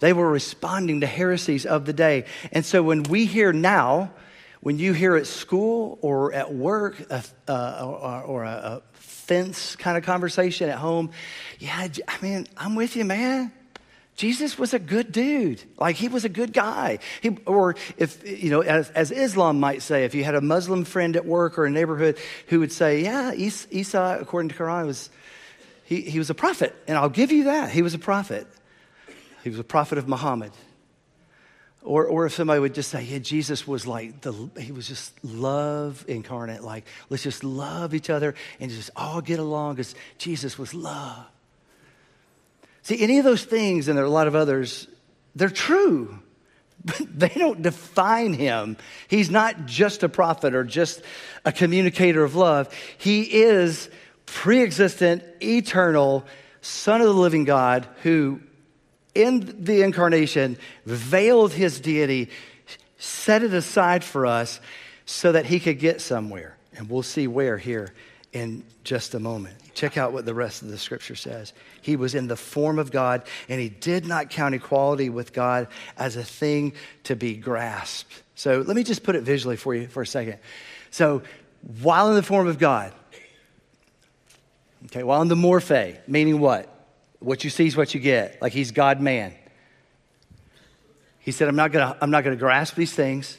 They 0.00 0.12
were 0.12 0.30
responding 0.30 1.00
to 1.00 1.06
heresies 1.06 1.64
of 1.64 1.86
the 1.86 1.94
day. 1.94 2.26
And 2.52 2.64
so 2.64 2.82
when 2.82 3.04
we 3.04 3.24
hear 3.24 3.54
now, 3.54 4.12
when 4.60 4.78
you 4.78 4.92
hear 4.92 5.16
at 5.16 5.26
school 5.26 5.98
or 6.02 6.34
at 6.34 6.52
work 6.52 7.02
uh, 7.10 7.22
or, 7.48 8.22
or 8.22 8.44
a, 8.44 8.48
a 8.48 8.82
fence 8.92 9.76
kind 9.76 9.96
of 9.96 10.04
conversation 10.04 10.68
at 10.68 10.76
home, 10.76 11.10
yeah, 11.58 11.88
I 12.06 12.14
mean, 12.20 12.46
I'm 12.56 12.74
with 12.74 12.96
you, 12.96 13.06
man. 13.06 13.52
Jesus 14.18 14.58
was 14.58 14.74
a 14.74 14.80
good 14.80 15.12
dude. 15.12 15.62
Like 15.78 15.94
he 15.94 16.08
was 16.08 16.24
a 16.24 16.28
good 16.28 16.52
guy. 16.52 16.98
He, 17.20 17.38
or 17.46 17.76
if, 17.96 18.28
you 18.28 18.50
know, 18.50 18.62
as, 18.62 18.90
as, 18.90 19.12
Islam 19.12 19.60
might 19.60 19.80
say, 19.80 20.04
if 20.04 20.12
you 20.12 20.24
had 20.24 20.34
a 20.34 20.40
Muslim 20.40 20.84
friend 20.84 21.14
at 21.14 21.24
work 21.24 21.56
or 21.56 21.66
a 21.66 21.70
neighborhood 21.70 22.18
who 22.48 22.58
would 22.58 22.72
say, 22.72 23.04
yeah, 23.04 23.32
Isa, 23.32 24.18
according 24.20 24.48
to 24.48 24.56
Quran, 24.56 24.86
was, 24.86 25.08
he, 25.84 26.00
he 26.00 26.18
was 26.18 26.30
a 26.30 26.34
prophet. 26.34 26.74
And 26.88 26.98
I'll 26.98 27.08
give 27.08 27.30
you 27.30 27.44
that. 27.44 27.70
He 27.70 27.80
was 27.80 27.94
a 27.94 27.98
prophet. 27.98 28.48
He 29.44 29.50
was 29.50 29.60
a 29.60 29.64
prophet 29.64 29.98
of 29.98 30.08
Muhammad. 30.08 30.50
Or, 31.82 32.04
or 32.04 32.26
if 32.26 32.32
somebody 32.32 32.58
would 32.58 32.74
just 32.74 32.90
say, 32.90 33.04
yeah, 33.04 33.18
Jesus 33.18 33.68
was 33.68 33.86
like, 33.86 34.20
the, 34.22 34.32
he 34.58 34.72
was 34.72 34.88
just 34.88 35.12
love 35.24 36.04
incarnate. 36.08 36.64
Like, 36.64 36.86
let's 37.08 37.22
just 37.22 37.44
love 37.44 37.94
each 37.94 38.10
other 38.10 38.34
and 38.58 38.68
just 38.68 38.90
all 38.96 39.20
get 39.20 39.38
along 39.38 39.76
because 39.76 39.94
Jesus 40.18 40.58
was 40.58 40.74
love. 40.74 41.24
See, 42.88 43.02
any 43.02 43.18
of 43.18 43.24
those 43.26 43.44
things, 43.44 43.88
and 43.88 43.98
there 43.98 44.04
are 44.04 44.08
a 44.08 44.10
lot 44.10 44.28
of 44.28 44.34
others, 44.34 44.88
they're 45.36 45.50
true, 45.50 46.18
but 46.86 47.18
they 47.18 47.28
don't 47.28 47.60
define 47.60 48.32
him. 48.32 48.78
He's 49.08 49.28
not 49.28 49.66
just 49.66 50.02
a 50.04 50.08
prophet 50.08 50.54
or 50.54 50.64
just 50.64 51.02
a 51.44 51.52
communicator 51.52 52.24
of 52.24 52.34
love. 52.34 52.72
He 52.96 53.24
is 53.24 53.90
pre 54.24 54.62
existent, 54.62 55.22
eternal 55.42 56.24
Son 56.62 57.02
of 57.02 57.08
the 57.08 57.12
living 57.12 57.44
God 57.44 57.86
who, 58.04 58.40
in 59.14 59.62
the 59.62 59.82
incarnation, 59.82 60.56
veiled 60.86 61.52
his 61.52 61.80
deity, 61.80 62.30
set 62.96 63.42
it 63.42 63.52
aside 63.52 64.02
for 64.02 64.24
us 64.24 64.60
so 65.04 65.32
that 65.32 65.44
he 65.44 65.60
could 65.60 65.78
get 65.78 66.00
somewhere. 66.00 66.56
And 66.74 66.88
we'll 66.88 67.02
see 67.02 67.26
where 67.26 67.58
here 67.58 67.92
in 68.32 68.64
just 68.82 69.12
a 69.12 69.20
moment. 69.20 69.56
Check 69.78 69.96
out 69.96 70.12
what 70.12 70.24
the 70.24 70.34
rest 70.34 70.62
of 70.62 70.70
the 70.70 70.76
scripture 70.76 71.14
says. 71.14 71.52
He 71.82 71.94
was 71.94 72.16
in 72.16 72.26
the 72.26 72.34
form 72.34 72.80
of 72.80 72.90
God, 72.90 73.22
and 73.48 73.60
he 73.60 73.68
did 73.68 74.04
not 74.04 74.28
count 74.28 74.52
equality 74.52 75.08
with 75.08 75.32
God 75.32 75.68
as 75.96 76.16
a 76.16 76.24
thing 76.24 76.72
to 77.04 77.14
be 77.14 77.36
grasped. 77.36 78.24
So 78.34 78.64
let 78.66 78.74
me 78.74 78.82
just 78.82 79.04
put 79.04 79.14
it 79.14 79.22
visually 79.22 79.54
for 79.54 79.76
you 79.76 79.86
for 79.86 80.02
a 80.02 80.06
second. 80.06 80.40
So 80.90 81.22
while 81.80 82.08
in 82.08 82.16
the 82.16 82.24
form 82.24 82.48
of 82.48 82.58
God, 82.58 82.92
okay, 84.86 85.04
while 85.04 85.22
in 85.22 85.28
the 85.28 85.36
morphe, 85.36 85.96
meaning 86.08 86.40
what? 86.40 86.68
What 87.20 87.44
you 87.44 87.50
see 87.50 87.68
is 87.68 87.76
what 87.76 87.94
you 87.94 88.00
get. 88.00 88.42
Like 88.42 88.52
he's 88.52 88.72
God 88.72 89.00
man. 89.00 89.32
He 91.20 91.30
said, 91.30 91.46
I'm 91.46 91.54
not 91.54 91.70
gonna, 91.70 91.96
I'm 92.00 92.10
not 92.10 92.24
gonna 92.24 92.34
grasp 92.34 92.74
these 92.74 92.92
things. 92.92 93.38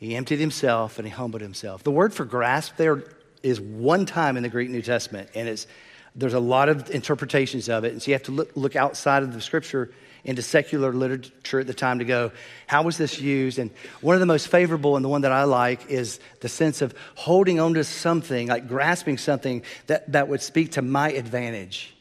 He 0.00 0.16
emptied 0.16 0.38
himself 0.38 0.98
and 0.98 1.06
he 1.06 1.12
humbled 1.12 1.42
himself. 1.42 1.82
The 1.82 1.90
word 1.90 2.14
for 2.14 2.24
grasp 2.24 2.76
there 2.76 3.04
is 3.42 3.60
one 3.60 4.06
time 4.06 4.36
in 4.36 4.42
the 4.42 4.48
Greek 4.48 4.70
New 4.70 4.82
Testament, 4.82 5.30
and 5.34 5.48
it's, 5.48 5.66
there's 6.14 6.34
a 6.34 6.40
lot 6.40 6.68
of 6.68 6.90
interpretations 6.90 7.68
of 7.68 7.84
it. 7.84 7.92
And 7.92 8.02
so 8.02 8.10
you 8.10 8.14
have 8.14 8.24
to 8.24 8.32
look, 8.32 8.50
look 8.54 8.76
outside 8.76 9.22
of 9.22 9.32
the 9.32 9.40
scripture 9.40 9.90
into 10.24 10.42
secular 10.42 10.92
literature 10.92 11.60
at 11.60 11.66
the 11.66 11.74
time 11.74 11.98
to 11.98 12.04
go, 12.04 12.30
how 12.66 12.82
was 12.82 12.96
this 12.96 13.20
used? 13.20 13.58
And 13.58 13.70
one 14.00 14.14
of 14.14 14.20
the 14.20 14.26
most 14.26 14.48
favorable 14.48 14.94
and 14.96 15.04
the 15.04 15.08
one 15.08 15.22
that 15.22 15.32
I 15.32 15.44
like 15.44 15.90
is 15.90 16.20
the 16.40 16.48
sense 16.48 16.80
of 16.80 16.94
holding 17.16 17.58
on 17.58 17.74
to 17.74 17.84
something, 17.84 18.46
like 18.46 18.68
grasping 18.68 19.18
something 19.18 19.62
that, 19.88 20.12
that 20.12 20.28
would 20.28 20.40
speak 20.40 20.72
to 20.72 20.82
my 20.82 21.10
advantage. 21.10 21.94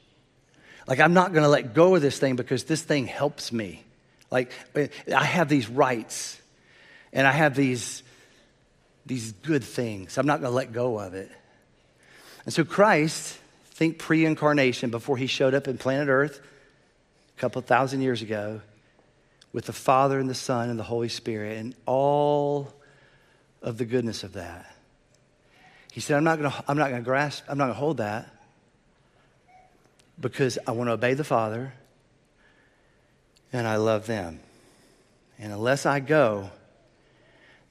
Like, 0.87 0.99
I'm 0.99 1.13
not 1.13 1.31
going 1.31 1.43
to 1.43 1.49
let 1.49 1.73
go 1.73 1.95
of 1.95 2.01
this 2.01 2.19
thing 2.19 2.35
because 2.35 2.65
this 2.65 2.83
thing 2.83 3.07
helps 3.07 3.51
me. 3.51 3.83
Like, 4.29 4.51
I 4.75 5.23
have 5.23 5.49
these 5.49 5.67
rights 5.67 6.39
and 7.13 7.25
I 7.25 7.31
have 7.31 7.55
these 7.55 8.03
these 9.11 9.33
good 9.33 9.61
things. 9.61 10.17
I'm 10.17 10.25
not 10.25 10.39
going 10.39 10.49
to 10.49 10.55
let 10.55 10.71
go 10.71 10.97
of 10.97 11.13
it. 11.15 11.29
And 12.45 12.53
so 12.53 12.63
Christ, 12.63 13.37
think 13.65 13.97
pre 13.97 14.23
incarnation, 14.23 14.89
before 14.89 15.17
he 15.17 15.27
showed 15.27 15.53
up 15.53 15.67
in 15.67 15.77
planet 15.77 16.07
Earth 16.07 16.39
a 17.37 17.41
couple 17.41 17.61
thousand 17.61 18.03
years 18.03 18.21
ago, 18.21 18.61
with 19.51 19.65
the 19.65 19.73
Father 19.73 20.17
and 20.17 20.29
the 20.29 20.33
Son 20.33 20.69
and 20.69 20.79
the 20.79 20.83
Holy 20.83 21.09
Spirit 21.09 21.57
and 21.57 21.75
all 21.85 22.73
of 23.61 23.77
the 23.77 23.83
goodness 23.83 24.23
of 24.23 24.31
that. 24.31 24.73
He 25.91 25.99
said, 25.99 26.15
I'm 26.15 26.23
not 26.23 26.39
going 26.39 26.49
to, 26.49 26.63
I'm 26.65 26.77
not 26.77 26.89
going 26.89 27.01
to 27.01 27.05
grasp, 27.05 27.43
I'm 27.49 27.57
not 27.57 27.65
going 27.65 27.73
to 27.73 27.79
hold 27.79 27.97
that 27.97 28.33
because 30.21 30.57
I 30.65 30.71
want 30.71 30.87
to 30.87 30.93
obey 30.93 31.15
the 31.15 31.25
Father 31.25 31.73
and 33.51 33.67
I 33.67 33.75
love 33.75 34.07
them. 34.07 34.39
And 35.37 35.51
unless 35.51 35.85
I 35.85 35.99
go, 35.99 36.49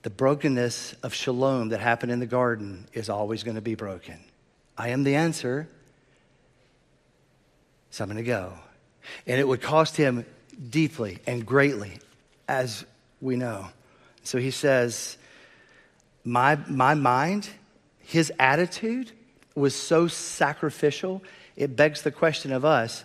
the 0.02 0.11
brokenness 0.11 0.95
of 1.02 1.14
shalom 1.14 1.71
that 1.71 1.80
happened 1.80 2.12
in 2.12 2.21
the 2.21 2.26
garden 2.26 2.87
is 2.92 3.09
always 3.09 3.42
going 3.42 3.57
to 3.57 3.61
be 3.61 3.75
broken. 3.75 4.19
I 4.76 4.88
am 4.88 5.04
the 5.04 5.14
answer, 5.14 5.69
so 7.90 8.04
I'm 8.04 8.11
going 8.11 8.23
to 8.23 8.28
go. 8.28 8.54
And 9.26 9.40
it 9.40 9.47
would 9.47 9.61
cost 9.61 9.97
him 9.97 10.25
deeply 10.71 11.19
and 11.26 11.45
greatly, 11.45 11.99
as 12.49 12.85
we 13.21 13.37
know. 13.37 13.69
So 14.23 14.38
he 14.38 14.50
says, 14.50 15.16
My, 16.25 16.57
my 16.69 16.95
mind, 16.95 17.49
his 18.00 18.33
attitude 18.38 19.12
was 19.54 19.75
so 19.75 20.09
sacrificial, 20.09 21.23
it 21.57 21.76
begs 21.76 22.02
the 22.02 22.11
question 22.11 22.52
of 22.52 22.64
us 22.64 23.04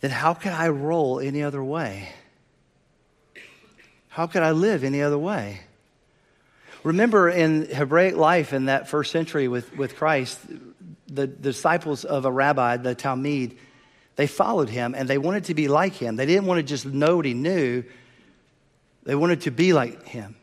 then 0.00 0.10
how 0.10 0.34
could 0.34 0.52
I 0.52 0.68
roll 0.68 1.20
any 1.20 1.42
other 1.42 1.62
way? 1.62 2.08
How 4.08 4.26
could 4.26 4.42
I 4.42 4.52
live 4.52 4.84
any 4.84 5.02
other 5.02 5.18
way? 5.18 5.60
Remember 6.84 7.28
in 7.28 7.66
Hebraic 7.66 8.16
life 8.16 8.52
in 8.52 8.66
that 8.66 8.88
first 8.88 9.10
century 9.10 9.48
with, 9.48 9.76
with 9.76 9.96
Christ, 9.96 10.38
the, 11.08 11.26
the 11.26 11.26
disciples 11.26 12.04
of 12.04 12.24
a 12.24 12.30
rabbi, 12.30 12.76
the 12.76 12.94
Talmud, 12.94 13.56
they 14.16 14.26
followed 14.26 14.68
him 14.68 14.94
and 14.94 15.08
they 15.08 15.18
wanted 15.18 15.44
to 15.44 15.54
be 15.54 15.68
like 15.68 15.94
him. 15.94 16.16
They 16.16 16.26
didn't 16.26 16.46
want 16.46 16.58
to 16.58 16.62
just 16.62 16.86
know 16.86 17.16
what 17.16 17.24
he 17.24 17.34
knew, 17.34 17.84
they 19.04 19.14
wanted 19.14 19.42
to 19.42 19.50
be 19.50 19.72
like 19.72 20.06
him. 20.06 20.36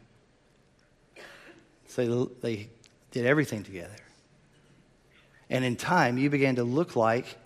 So 1.87 2.31
they 2.41 2.69
did 3.11 3.25
everything 3.25 3.63
together. 3.63 3.95
And 5.49 5.63
in 5.63 5.75
time, 5.75 6.17
you 6.17 6.29
began 6.29 6.55
to 6.55 6.63
look 6.63 6.95
like, 6.95 7.37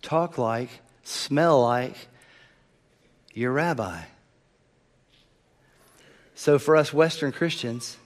talk 0.00 0.38
like, 0.38 0.70
smell 1.02 1.60
like 1.62 1.96
your 3.34 3.52
rabbi. 3.52 4.02
So 6.34 6.58
for 6.58 6.76
us 6.76 6.92
Western 6.92 7.32
Christians, 7.32 7.96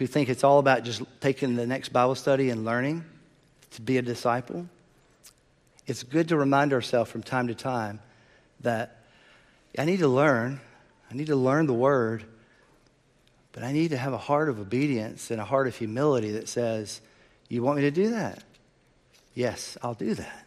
who 0.00 0.06
think 0.06 0.30
it's 0.30 0.44
all 0.44 0.58
about 0.58 0.82
just 0.82 1.02
taking 1.20 1.56
the 1.56 1.66
next 1.66 1.90
Bible 1.90 2.14
study 2.14 2.48
and 2.48 2.64
learning 2.64 3.04
to 3.72 3.82
be 3.82 3.98
a 3.98 4.02
disciple, 4.02 4.66
it's 5.86 6.02
good 6.04 6.28
to 6.28 6.38
remind 6.38 6.72
ourselves 6.72 7.10
from 7.10 7.22
time 7.22 7.48
to 7.48 7.54
time 7.54 8.00
that 8.60 9.02
I 9.78 9.84
need 9.84 9.98
to 9.98 10.08
learn. 10.08 10.58
I 11.10 11.14
need 11.14 11.26
to 11.26 11.36
learn 11.36 11.66
the 11.66 11.74
word, 11.74 12.24
but 13.52 13.62
I 13.62 13.72
need 13.72 13.90
to 13.90 13.98
have 13.98 14.14
a 14.14 14.18
heart 14.18 14.48
of 14.48 14.58
obedience 14.58 15.30
and 15.30 15.38
a 15.38 15.44
heart 15.44 15.66
of 15.66 15.76
humility 15.76 16.30
that 16.30 16.48
says, 16.48 17.02
You 17.50 17.62
want 17.62 17.76
me 17.76 17.82
to 17.82 17.90
do 17.90 18.08
that? 18.08 18.42
Yes, 19.34 19.76
I'll 19.82 19.92
do 19.92 20.14
that. 20.14 20.46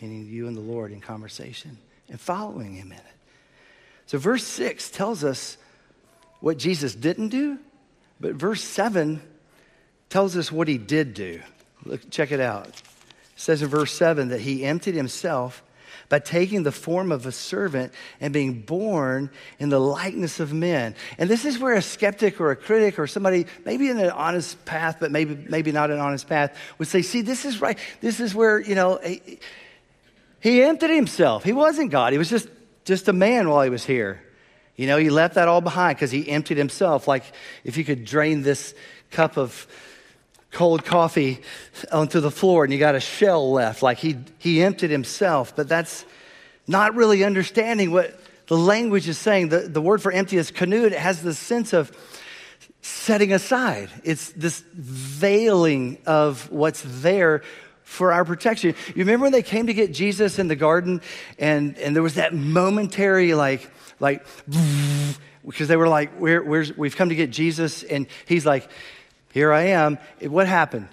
Meaning 0.00 0.24
you 0.24 0.48
and 0.48 0.56
the 0.56 0.62
Lord 0.62 0.90
in 0.90 1.02
conversation 1.02 1.76
and 2.08 2.18
following 2.18 2.72
Him 2.72 2.92
in 2.92 2.98
it. 2.98 3.04
So, 4.06 4.16
verse 4.16 4.44
6 4.44 4.88
tells 4.88 5.22
us 5.22 5.58
what 6.40 6.56
Jesus 6.56 6.94
didn't 6.94 7.28
do 7.28 7.58
But 8.20 8.34
verse 8.34 8.62
7 8.62 9.20
tells 10.08 10.36
us 10.36 10.52
what 10.52 10.68
he 10.68 10.78
did 10.78 11.14
do. 11.14 11.40
Look, 11.84 12.10
check 12.10 12.32
it 12.32 12.40
out. 12.40 12.68
It 12.68 12.82
says 13.36 13.62
in 13.62 13.68
verse 13.68 13.92
7 13.92 14.28
that 14.28 14.40
he 14.40 14.64
emptied 14.64 14.94
himself 14.94 15.62
by 16.08 16.18
taking 16.18 16.62
the 16.62 16.72
form 16.72 17.10
of 17.10 17.26
a 17.26 17.32
servant 17.32 17.92
and 18.20 18.32
being 18.32 18.60
born 18.60 19.30
in 19.58 19.68
the 19.68 19.80
likeness 19.80 20.40
of 20.40 20.52
men. 20.52 20.94
And 21.18 21.28
this 21.28 21.44
is 21.44 21.58
where 21.58 21.74
a 21.74 21.82
skeptic 21.82 22.40
or 22.40 22.50
a 22.50 22.56
critic 22.56 22.98
or 22.98 23.06
somebody, 23.06 23.46
maybe 23.64 23.88
in 23.88 23.98
an 23.98 24.10
honest 24.10 24.64
path, 24.64 24.98
but 25.00 25.10
maybe, 25.10 25.34
maybe 25.48 25.72
not 25.72 25.90
an 25.90 25.98
honest 25.98 26.28
path, 26.28 26.56
would 26.78 26.88
say, 26.88 27.02
see, 27.02 27.22
this 27.22 27.44
is 27.44 27.60
right. 27.60 27.78
This 28.00 28.20
is 28.20 28.34
where, 28.34 28.60
you 28.60 28.74
know, 28.74 28.98
he, 29.04 29.38
he 30.40 30.62
emptied 30.62 30.90
himself. 30.90 31.42
He 31.42 31.52
wasn't 31.52 31.90
God. 31.90 32.12
He 32.12 32.18
was 32.18 32.30
just, 32.30 32.48
just 32.84 33.08
a 33.08 33.12
man 33.12 33.48
while 33.48 33.62
he 33.62 33.70
was 33.70 33.84
here. 33.84 34.22
You 34.76 34.86
know, 34.86 34.96
he 34.96 35.10
left 35.10 35.34
that 35.34 35.48
all 35.48 35.60
behind 35.60 35.96
because 35.96 36.10
he 36.10 36.28
emptied 36.28 36.58
himself. 36.58 37.06
Like 37.06 37.24
if 37.62 37.76
you 37.76 37.84
could 37.84 38.04
drain 38.04 38.42
this 38.42 38.74
cup 39.10 39.36
of 39.36 39.66
cold 40.50 40.84
coffee 40.84 41.40
onto 41.92 42.20
the 42.20 42.30
floor 42.30 42.64
and 42.64 42.72
you 42.72 42.78
got 42.78 42.94
a 42.94 43.00
shell 43.00 43.52
left. 43.52 43.82
Like 43.82 43.98
he, 43.98 44.16
he 44.38 44.62
emptied 44.62 44.90
himself, 44.90 45.54
but 45.54 45.68
that's 45.68 46.04
not 46.66 46.94
really 46.94 47.24
understanding 47.24 47.90
what 47.90 48.18
the 48.46 48.56
language 48.56 49.08
is 49.08 49.18
saying. 49.18 49.50
The, 49.50 49.60
the 49.60 49.82
word 49.82 50.00
for 50.00 50.12
empty 50.12 50.36
is 50.36 50.50
kanud. 50.50 50.86
It 50.86 50.98
has 50.98 51.22
the 51.22 51.34
sense 51.34 51.72
of 51.72 51.92
setting 52.82 53.32
aside. 53.32 53.90
It's 54.04 54.30
this 54.32 54.62
veiling 54.72 55.98
of 56.06 56.50
what's 56.50 56.82
there 56.84 57.42
for 57.84 58.12
our 58.12 58.24
protection. 58.24 58.74
You 58.88 59.04
remember 59.04 59.24
when 59.24 59.32
they 59.32 59.42
came 59.42 59.68
to 59.68 59.74
get 59.74 59.92
Jesus 59.92 60.38
in 60.38 60.48
the 60.48 60.56
garden 60.56 61.00
and, 61.38 61.78
and 61.78 61.94
there 61.94 62.02
was 62.02 62.14
that 62.14 62.34
momentary 62.34 63.34
like, 63.34 63.70
like, 64.00 64.26
because 65.46 65.68
they 65.68 65.76
were 65.76 65.88
like, 65.88 66.10
where's, 66.18 66.76
we've 66.76 66.96
come 66.96 67.10
to 67.10 67.14
get 67.14 67.30
Jesus. 67.30 67.82
And 67.82 68.06
he's 68.26 68.44
like, 68.44 68.68
here 69.32 69.52
I 69.52 69.62
am. 69.68 69.98
What 70.20 70.46
happened? 70.46 70.88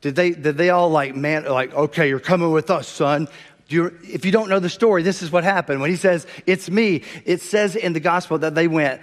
Did 0.00 0.16
they, 0.16 0.30
did 0.30 0.56
they 0.56 0.70
all 0.70 0.90
like, 0.90 1.16
man, 1.16 1.44
like, 1.44 1.72
okay, 1.74 2.08
you're 2.08 2.20
coming 2.20 2.50
with 2.52 2.70
us, 2.70 2.86
son. 2.88 3.28
You, 3.68 3.96
if 4.02 4.24
you 4.24 4.32
don't 4.32 4.48
know 4.48 4.60
the 4.60 4.68
story, 4.68 5.02
this 5.02 5.22
is 5.22 5.30
what 5.30 5.44
happened. 5.44 5.80
When 5.80 5.90
he 5.90 5.96
says, 5.96 6.26
it's 6.46 6.70
me, 6.70 7.04
it 7.24 7.42
says 7.42 7.76
in 7.76 7.92
the 7.92 8.00
gospel 8.00 8.38
that 8.38 8.54
they 8.54 8.68
went, 8.68 9.00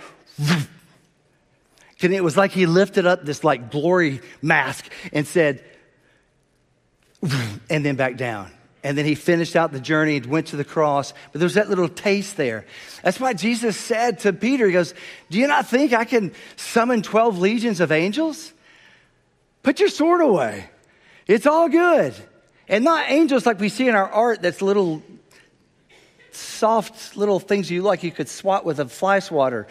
and 2.02 2.14
it 2.14 2.24
was 2.24 2.38
like 2.38 2.52
he 2.52 2.66
lifted 2.66 3.06
up 3.06 3.26
this 3.26 3.44
like 3.44 3.72
glory 3.72 4.22
mask 4.42 4.90
and 5.12 5.26
said, 5.26 5.64
and 7.70 7.86
then 7.86 7.96
back 7.96 8.18
down. 8.18 8.52
And 8.84 8.96
then 8.96 9.06
he 9.06 9.16
finished 9.16 9.56
out 9.56 9.72
the 9.72 9.80
journey 9.80 10.18
and 10.18 10.28
went 10.28 10.48
to 10.48 10.58
the 10.58 10.64
cross. 10.64 11.12
But 11.32 11.40
there 11.40 11.46
was 11.46 11.56
that 11.56 11.70
little 11.70 11.90
taste 11.90 12.38
there. 12.38 12.68
That's 13.04 13.20
why 13.20 13.34
Jesus 13.34 13.76
said 13.76 14.20
to 14.20 14.32
Peter, 14.32 14.68
He 14.68 14.74
goes, 14.74 14.94
Do 15.32 15.40
you 15.40 15.48
not 15.48 15.66
think 15.66 15.92
I 15.92 16.06
can 16.06 16.34
summon 16.56 17.02
12 17.02 17.40
legions 17.40 17.80
of 17.80 17.92
angels? 17.92 18.54
Put 19.64 19.80
your 19.80 19.90
sword 19.90 20.22
away. 20.22 20.70
It's 21.26 21.48
all 21.48 21.68
good. 21.68 22.14
And 22.68 22.84
not 22.84 23.10
angels 23.10 23.48
like 23.48 23.60
we 23.60 23.70
see 23.70 23.88
in 23.88 23.96
our 23.96 24.08
art 24.08 24.44
that's 24.44 24.62
little 24.62 25.02
soft 26.32 27.18
little 27.18 27.40
things 27.40 27.72
you 27.72 27.82
like 27.82 28.04
you 28.04 28.12
could 28.12 28.30
swat 28.30 28.66
with 28.66 28.80
a 28.80 28.88
fly 28.88 29.20
swatter. 29.20 29.68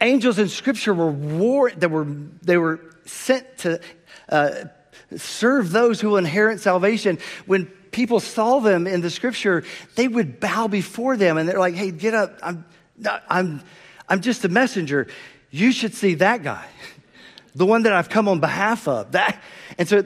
Angels 0.00 0.38
in 0.38 0.48
scripture 0.48 0.94
were 0.94 1.10
war 1.10 1.70
that 1.70 1.90
were 1.90 2.06
they 2.42 2.56
were 2.56 2.80
sent 3.04 3.58
to 3.58 3.80
uh, 4.30 4.64
serve 5.16 5.70
those 5.70 6.00
who 6.00 6.10
will 6.10 6.16
inherit 6.16 6.60
salvation. 6.60 7.18
When 7.46 7.66
people 7.66 8.20
saw 8.20 8.60
them 8.60 8.86
in 8.86 9.00
the 9.00 9.10
scripture, 9.10 9.64
they 9.96 10.08
would 10.08 10.40
bow 10.40 10.68
before 10.68 11.16
them 11.16 11.38
and 11.38 11.48
they're 11.48 11.58
like, 11.58 11.74
"Hey, 11.74 11.90
get 11.90 12.14
up! 12.14 12.38
I'm 12.42 12.64
I'm 13.28 13.62
I'm 14.08 14.20
just 14.20 14.44
a 14.44 14.48
messenger. 14.48 15.06
You 15.50 15.72
should 15.72 15.94
see 15.94 16.14
that 16.14 16.42
guy." 16.42 16.66
the 17.54 17.66
one 17.66 17.82
that 17.82 17.92
I've 17.92 18.08
come 18.08 18.28
on 18.28 18.40
behalf 18.40 18.88
of. 18.88 19.12
That, 19.12 19.42
and 19.78 19.88
so 19.88 20.04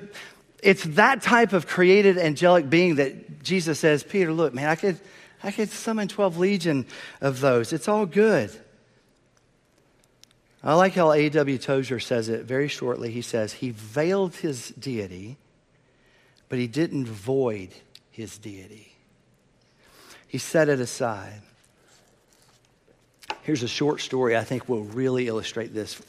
it's 0.63 0.85
that 0.85 1.23
type 1.23 1.53
of 1.53 1.67
created 1.67 2.19
angelic 2.19 2.71
being 2.71 2.97
that 2.97 3.43
Jesus 3.43 3.79
says, 3.79 4.03
Peter, 4.03 4.33
look, 4.33 4.55
man, 4.55 4.69
I 4.69 4.77
could, 4.77 4.99
I 5.43 5.51
could 5.51 5.71
summon 5.71 6.09
12 6.09 6.39
legion 6.39 6.87
of 7.21 7.41
those. 7.41 7.73
It's 7.73 7.89
all 7.89 8.07
good. 8.07 8.51
I 10.67 10.75
like 10.75 10.95
how 10.95 11.13
A.W. 11.13 11.59
Tozer 11.59 12.01
says 12.01 12.31
it 12.31 12.45
very 12.45 12.69
shortly. 12.69 13.11
He 13.11 13.21
says, 13.21 13.53
He 13.53 13.71
veiled 13.71 14.37
his 14.37 14.71
deity, 14.71 15.37
but 16.49 16.59
he 16.59 16.67
didn't 16.67 17.07
void 17.07 17.69
his 18.11 18.39
deity. 18.39 18.97
He 20.27 20.39
set 20.39 20.71
it 20.71 20.81
aside. 20.81 21.43
Here's 23.43 23.63
a 23.63 23.69
short 23.69 24.01
story 24.01 24.37
I 24.37 24.43
think 24.43 24.69
will 24.69 24.85
really 24.85 25.29
illustrate 25.29 25.75
this 25.75 26.01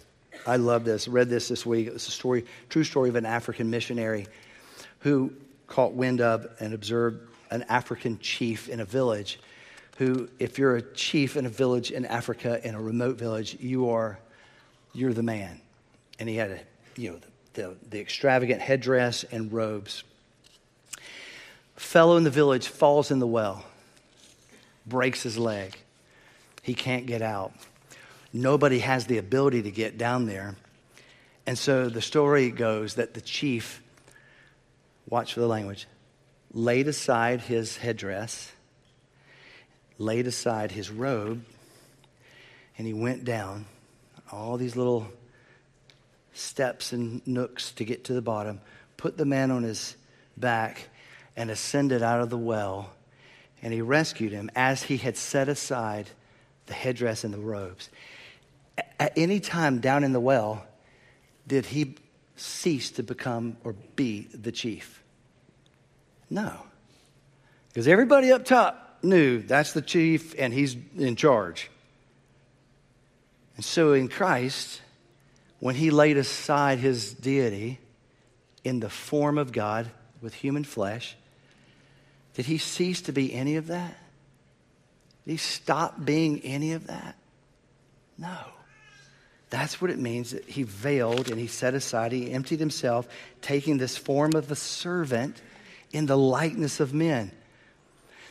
I 0.47 0.57
love 0.57 0.85
this. 0.85 1.07
Read 1.07 1.29
this 1.29 1.47
this 1.47 1.65
week. 1.65 1.87
It's 1.87 2.07
a 2.07 2.11
story, 2.11 2.45
true 2.69 2.83
story 2.83 3.09
of 3.09 3.15
an 3.15 3.25
African 3.25 3.69
missionary 3.69 4.27
who 4.99 5.33
caught 5.67 5.93
wind 5.93 6.21
of 6.21 6.47
and 6.59 6.73
observed 6.73 7.27
an 7.49 7.63
African 7.63 8.19
chief 8.19 8.69
in 8.69 8.79
a 8.79 8.85
village. 8.85 9.39
Who, 9.97 10.29
if 10.39 10.59
you're 10.59 10.75
a 10.75 10.81
chief 10.81 11.35
in 11.35 11.45
a 11.45 11.49
village 11.49 11.91
in 11.91 12.05
Africa, 12.05 12.59
in 12.67 12.75
a 12.75 12.81
remote 12.81 13.17
village, 13.17 13.57
you 13.59 13.89
are, 13.89 14.19
you're 14.95 15.13
the 15.13 15.23
man. 15.23 15.61
And 16.19 16.29
he 16.29 16.35
had 16.35 16.51
a, 16.51 16.59
you 16.95 17.11
know, 17.11 17.19
the, 17.53 17.61
the, 17.61 17.75
the 17.89 17.99
extravagant 17.99 18.61
headdress 18.61 19.23
and 19.25 19.51
robes. 19.51 20.03
fellow 21.75 22.17
in 22.17 22.23
the 22.23 22.29
village 22.29 22.67
falls 22.67 23.11
in 23.11 23.19
the 23.19 23.27
well, 23.27 23.65
breaks 24.85 25.23
his 25.23 25.37
leg. 25.37 25.77
He 26.61 26.73
can't 26.73 27.05
get 27.05 27.21
out 27.21 27.53
nobody 28.35 28.79
has 28.79 29.07
the 29.07 29.17
ability 29.17 29.63
to 29.63 29.71
get 29.71 29.97
down 29.97 30.25
there. 30.25 30.55
And 31.47 31.57
so 31.57 31.89
the 31.89 32.01
story 32.01 32.51
goes 32.51 32.95
that 32.95 33.13
the 33.13 33.21
chief, 33.21 33.81
watch 35.09 35.33
for 35.33 35.39
the 35.39 35.47
language, 35.47 35.87
laid 36.51 36.87
aside 36.87 37.41
his 37.41 37.77
headdress, 37.77 38.51
laid 39.97 40.27
aside 40.27 40.71
his 40.71 40.91
robe, 40.91 41.45
and 42.77 42.85
he 42.85 42.93
went 42.93 43.23
down 43.23 43.65
all 44.35 44.57
these 44.57 44.75
little 44.75 45.07
steps 46.33 46.91
and 46.91 47.25
nooks 47.27 47.71
to 47.73 47.85
get 47.85 48.03
to 48.05 48.13
the 48.13 48.21
bottom, 48.21 48.59
put 48.97 49.17
the 49.17 49.25
man 49.25 49.51
on 49.51 49.63
his 49.63 49.95
back, 50.37 50.89
and 51.35 51.49
ascended 51.49 52.03
out 52.03 52.21
of 52.21 52.29
the 52.29 52.37
well. 52.37 52.91
And 53.61 53.73
he 53.73 53.81
rescued 53.81 54.31
him 54.31 54.51
as 54.55 54.83
he 54.83 54.97
had 54.97 55.17
set 55.17 55.49
aside 55.49 56.09
the 56.67 56.73
headdress 56.73 57.23
and 57.23 57.33
the 57.33 57.39
robes 57.39 57.89
at 58.99 59.13
any 59.17 59.39
time 59.39 59.79
down 59.79 60.03
in 60.03 60.13
the 60.13 60.19
well 60.19 60.65
did 61.47 61.65
he 61.67 61.95
cease 62.35 62.91
to 62.91 63.03
become 63.03 63.57
or 63.63 63.73
be 63.95 64.27
the 64.33 64.51
chief? 64.51 65.03
No. 66.29 66.51
Because 67.69 67.87
everybody 67.87 68.31
up 68.31 68.45
top 68.45 68.97
knew 69.03 69.41
that's 69.41 69.73
the 69.73 69.81
chief 69.81 70.33
and 70.39 70.53
he's 70.53 70.75
in 70.97 71.15
charge. 71.15 71.69
And 73.55 73.63
so 73.63 73.93
in 73.93 74.07
Christ, 74.07 74.81
when 75.59 75.75
he 75.75 75.89
laid 75.89 76.17
aside 76.17 76.79
his 76.79 77.13
deity 77.13 77.79
in 78.63 78.79
the 78.79 78.89
form 78.89 79.37
of 79.37 79.51
God 79.51 79.89
with 80.21 80.33
human 80.33 80.63
flesh, 80.63 81.15
did 82.33 82.45
he 82.45 82.57
cease 82.57 83.01
to 83.03 83.13
be 83.13 83.33
any 83.33 83.55
of 83.55 83.67
that? 83.67 83.97
Did 85.25 85.31
he 85.31 85.37
stop 85.37 86.03
being 86.03 86.41
any 86.41 86.73
of 86.73 86.87
that? 86.87 87.15
No. 88.17 88.37
That's 89.49 89.81
what 89.81 89.91
it 89.91 89.99
means 89.99 90.31
that 90.31 90.43
he 90.45 90.63
veiled 90.63 91.29
and 91.29 91.39
he 91.39 91.47
set 91.47 91.73
aside, 91.73 92.11
he 92.11 92.31
emptied 92.31 92.59
himself, 92.59 93.07
taking 93.41 93.77
this 93.77 93.95
form 93.95 94.35
of 94.35 94.51
a 94.51 94.55
servant 94.55 95.41
in 95.93 96.07
the 96.07 96.17
likeness 96.17 96.79
of 96.79 96.93
men. 96.93 97.31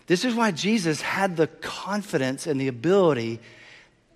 This 0.06 0.24
is 0.24 0.34
why 0.34 0.50
Jesus 0.50 1.00
had 1.00 1.36
the 1.36 1.46
confidence 1.46 2.46
and 2.46 2.60
the 2.60 2.68
ability 2.68 3.40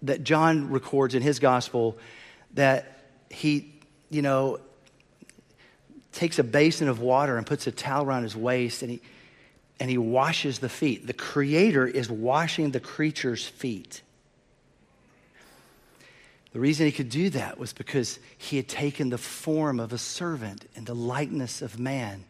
that 0.02 0.24
John 0.24 0.70
records 0.70 1.14
in 1.14 1.22
his 1.22 1.38
gospel 1.38 1.98
that 2.54 3.00
he, 3.30 3.72
you 4.10 4.22
know, 4.22 4.60
takes 6.12 6.38
a 6.38 6.44
basin 6.44 6.88
of 6.88 7.00
water 7.00 7.36
and 7.36 7.46
puts 7.46 7.66
a 7.66 7.72
towel 7.72 8.04
around 8.04 8.22
his 8.22 8.36
waist 8.36 8.82
and 8.82 8.90
he, 8.90 9.00
and 9.78 9.90
he 9.90 9.98
washes 9.98 10.58
the 10.58 10.68
feet. 10.68 11.06
The 11.06 11.12
Creator 11.12 11.86
is 11.86 12.10
washing 12.10 12.70
the 12.70 12.80
creature's 12.80 13.46
feet. 13.46 14.02
The 16.52 16.60
reason 16.60 16.86
he 16.86 16.92
could 16.92 17.10
do 17.10 17.30
that 17.30 17.58
was 17.58 17.72
because 17.72 18.18
he 18.36 18.56
had 18.56 18.68
taken 18.68 19.10
the 19.10 19.18
form 19.18 19.78
of 19.78 19.92
a 19.92 19.98
servant 19.98 20.66
in 20.74 20.84
the 20.84 20.94
likeness 20.94 21.62
of 21.62 21.78
man. 21.78 22.24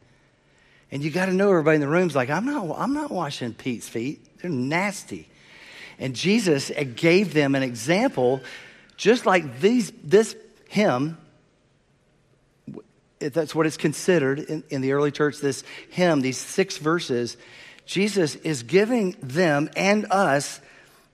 And 0.91 1.03
you 1.03 1.11
got 1.11 1.27
to 1.27 1.33
know 1.33 1.51
everybody 1.51 1.77
in 1.77 1.81
the 1.81 1.89
room's 1.89 2.17
like, 2.17 2.31
I'm 2.31 2.45
not, 2.45 2.77
I'm 2.77 2.95
not 2.95 3.11
washing 3.11 3.55
Pete's 3.55 3.89
feet. 3.89 4.39
They're 4.39 4.51
nasty. 4.51 5.29
And 5.99 6.15
Jesus 6.15 6.71
gave 6.95 7.35
them 7.35 7.55
an 7.55 7.63
example, 7.63 8.41
just 8.97 9.27
like 9.27 9.61
these, 9.61 9.93
this 10.05 10.37
hymn, 10.69 11.19
that's 13.19 13.55
what 13.55 13.67
it's 13.67 13.77
considered 13.77 14.39
in, 14.39 14.63
in 14.71 14.81
the 14.81 14.93
early 14.93 15.11
church, 15.11 15.39
this 15.39 15.65
hymn, 15.91 16.21
these 16.21 16.39
six 16.39 16.79
verses, 16.79 17.37
Jesus 17.85 18.37
is 18.37 18.63
giving 18.63 19.17
them 19.23 19.71
and 19.77 20.07
us 20.11 20.61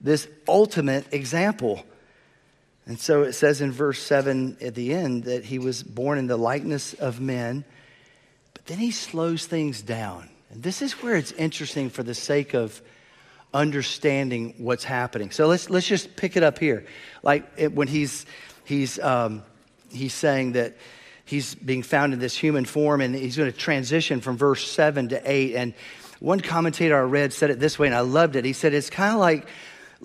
this 0.01 0.29
ultimate 0.47 1.12
example 1.12 1.85
And 2.87 3.01
so 3.01 3.23
it 3.23 3.33
says 3.33 3.61
in 3.61 3.73
verse 3.73 4.01
7 4.01 4.59
at 4.61 4.75
the 4.75 4.92
end 4.92 5.25
that 5.25 5.44
he 5.44 5.59
was 5.59 5.83
born 5.83 6.18
in 6.18 6.27
the 6.27 6.37
likeness 6.37 6.94
of 6.94 7.20
men, 7.20 7.64
but 8.53 8.66
then 8.66 8.79
he 8.79 8.90
slows 8.90 9.47
things 9.47 9.81
down. 9.81 10.29
And 10.51 10.62
this 10.62 10.83
is 10.83 11.03
where 11.03 11.16
it's 11.16 11.33
interesting 11.33 11.88
for 11.88 12.03
the 12.03 12.14
sake 12.14 12.55
of 12.55 12.81
understanding 13.55 14.55
what's 14.59 14.85
happening. 14.85 15.31
So 15.31 15.47
let's, 15.47 15.71
let's 15.71 15.87
just 15.87 16.17
pick 16.17 16.37
it 16.37 16.43
up 16.43 16.59
here. 16.59 16.85
Like 17.23 17.51
it, 17.57 17.73
when 17.73 17.88
he's, 17.88 18.27
he's, 18.64 18.99
um, 18.99 19.43
he's 19.90 20.12
saying 20.12 20.53
that 20.53 20.77
he's 21.25 21.55
being 21.55 21.83
found 21.83 22.12
in 22.12 22.19
this 22.19 22.37
human 22.37 22.67
form 22.67 23.01
and 23.01 23.14
he's 23.14 23.37
going 23.37 23.51
to 23.51 23.57
transition 23.57 24.21
from 24.21 24.37
verse 24.37 24.69
7 24.71 25.09
to 25.11 25.23
8. 25.25 25.55
And 25.55 25.75
one 26.21 26.40
commentator 26.40 26.99
I 26.99 27.03
read 27.03 27.33
said 27.33 27.51
it 27.51 27.59
this 27.61 27.79
way, 27.79 27.87
and 27.87 27.97
I 27.97 28.01
loved 28.01 28.37
it. 28.37 28.45
He 28.45 28.53
said, 28.53 28.75
It's 28.75 28.90
kind 28.90 29.14
of 29.14 29.21
like 29.21 29.47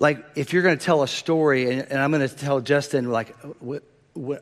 like 0.00 0.24
if 0.34 0.52
you're 0.52 0.62
going 0.62 0.76
to 0.76 0.84
tell 0.84 1.02
a 1.02 1.08
story, 1.08 1.70
and, 1.70 1.82
and 1.82 2.00
I'm 2.00 2.10
going 2.10 2.26
to 2.26 2.34
tell 2.34 2.60
Justin, 2.60 3.10
like 3.10 3.36
what, 3.60 3.82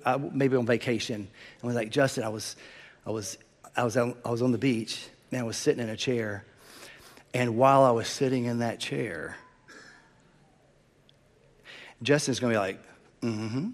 I, 0.06 0.16
maybe 0.16 0.56
on 0.56 0.64
vacation, 0.64 1.16
and 1.16 1.28
we're 1.62 1.72
like, 1.72 1.90
Justin, 1.90 2.22
I 2.24 2.28
was, 2.28 2.56
I 3.04 3.10
was, 3.10 3.36
I 3.76 3.84
was, 3.84 3.96
on, 3.96 4.14
I 4.24 4.30
was 4.30 4.40
on 4.40 4.52
the 4.52 4.58
beach, 4.58 5.06
man, 5.30 5.42
I 5.42 5.44
was 5.44 5.56
sitting 5.56 5.82
in 5.82 5.90
a 5.90 5.96
chair, 5.96 6.44
and 7.34 7.56
while 7.56 7.82
I 7.82 7.90
was 7.90 8.08
sitting 8.08 8.46
in 8.46 8.58
that 8.60 8.80
chair, 8.80 9.36
Justin's 12.02 12.40
going 12.40 12.52
to 12.52 12.58
be 12.58 12.60
like, 12.60 12.80
mm-hmm. 13.22 13.68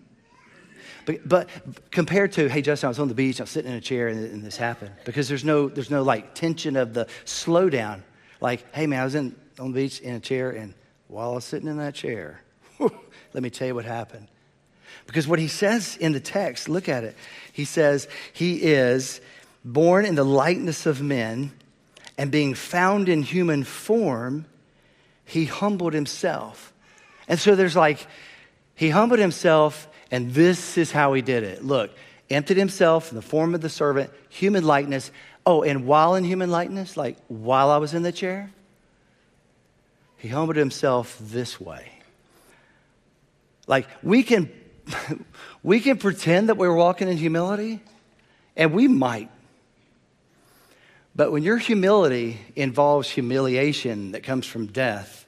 But, 1.07 1.29
but, 1.29 1.49
compared 1.90 2.33
to, 2.33 2.49
hey, 2.49 2.62
Justin, 2.62 2.87
I 2.87 2.88
was 2.88 2.99
on 2.99 3.09
the 3.09 3.14
beach, 3.14 3.40
I 3.40 3.45
was 3.45 3.51
sitting 3.51 3.71
in 3.71 3.77
a 3.77 3.81
chair, 3.81 4.09
and, 4.09 4.25
and 4.25 4.43
this 4.43 4.57
happened, 4.57 4.93
because 5.05 5.29
there's 5.29 5.45
no, 5.45 5.69
there's 5.69 5.90
no 5.90 6.03
like 6.03 6.35
tension 6.35 6.77
of 6.77 6.95
the 6.95 7.07
slowdown. 7.27 8.03
Like, 8.40 8.64
hey, 8.75 8.87
man, 8.87 9.01
I 9.01 9.05
was 9.05 9.14
in, 9.14 9.35
on 9.59 9.73
the 9.73 9.83
beach 9.83 10.01
in 10.01 10.14
a 10.14 10.21
chair, 10.21 10.51
and 10.51 10.75
while 11.09 11.33
I 11.33 11.35
was 11.35 11.45
sitting 11.45 11.69
in 11.69 11.77
that 11.79 11.95
chair, 11.95 12.40
let 12.81 13.43
me 13.43 13.51
tell 13.51 13.67
you 13.67 13.75
what 13.75 13.85
happened. 13.85 14.29
Because 15.07 15.29
what 15.29 15.38
he 15.38 15.49
says 15.49 15.97
in 15.99 16.12
the 16.12 16.21
text, 16.21 16.69
look 16.69 16.88
at 16.88 17.05
it. 17.05 17.17
He 17.53 17.64
says, 17.64 18.09
He 18.33 18.62
is 18.62 19.21
born 19.64 20.07
in 20.07 20.14
the 20.14 20.25
likeness 20.25 20.87
of 20.87 21.03
men, 21.03 21.53
and 22.16 22.31
being 22.31 22.55
found 22.55 23.09
in 23.09 23.22
human 23.22 23.64
form, 23.64 24.46
he 25.24 25.46
humbled 25.46 25.94
himself. 25.94 26.72
And 27.29 27.38
so 27.38 27.55
there's 27.55 27.77
like, 27.77 28.07
he 28.74 28.90
humbled 28.90 29.20
himself, 29.20 29.88
and 30.11 30.33
this 30.33 30.79
is 30.79 30.92
how 30.92 31.12
he 31.12 31.22
did 31.22 31.42
it. 31.42 31.64
Look, 31.64 31.90
emptied 32.31 32.57
himself 32.57 33.11
in 33.11 33.16
the 33.16 33.22
form 33.22 33.55
of 33.55 33.61
the 33.61 33.68
servant, 33.68 34.11
human 34.29 34.64
likeness. 34.64 35.11
Oh, 35.46 35.62
and 35.62 35.87
while 35.87 36.14
in 36.14 36.24
human 36.24 36.50
likeness, 36.50 36.96
like 36.96 37.16
while 37.29 37.70
I 37.70 37.79
was 37.79 37.94
in 37.94 38.03
the 38.03 38.12
chair, 38.12 38.50
he 40.18 40.29
humbled 40.29 40.57
himself 40.57 41.18
this 41.20 41.61
way. 41.61 41.90
Like 43.66 43.88
we 44.03 44.22
can 44.22 44.50
we 45.62 45.81
can 45.81 45.98
pretend 45.98 46.48
that 46.48 46.57
we're 46.57 46.74
walking 46.74 47.09
in 47.09 47.16
humility, 47.16 47.81
and 48.57 48.72
we 48.72 48.88
might. 48.88 49.31
But 51.16 51.31
when 51.31 51.42
your 51.42 51.59
humility 51.59 52.38
involves 52.57 53.09
humiliation 53.09 54.12
that 54.12 54.22
comes 54.22 54.46
from 54.46 54.66
death 54.66 55.27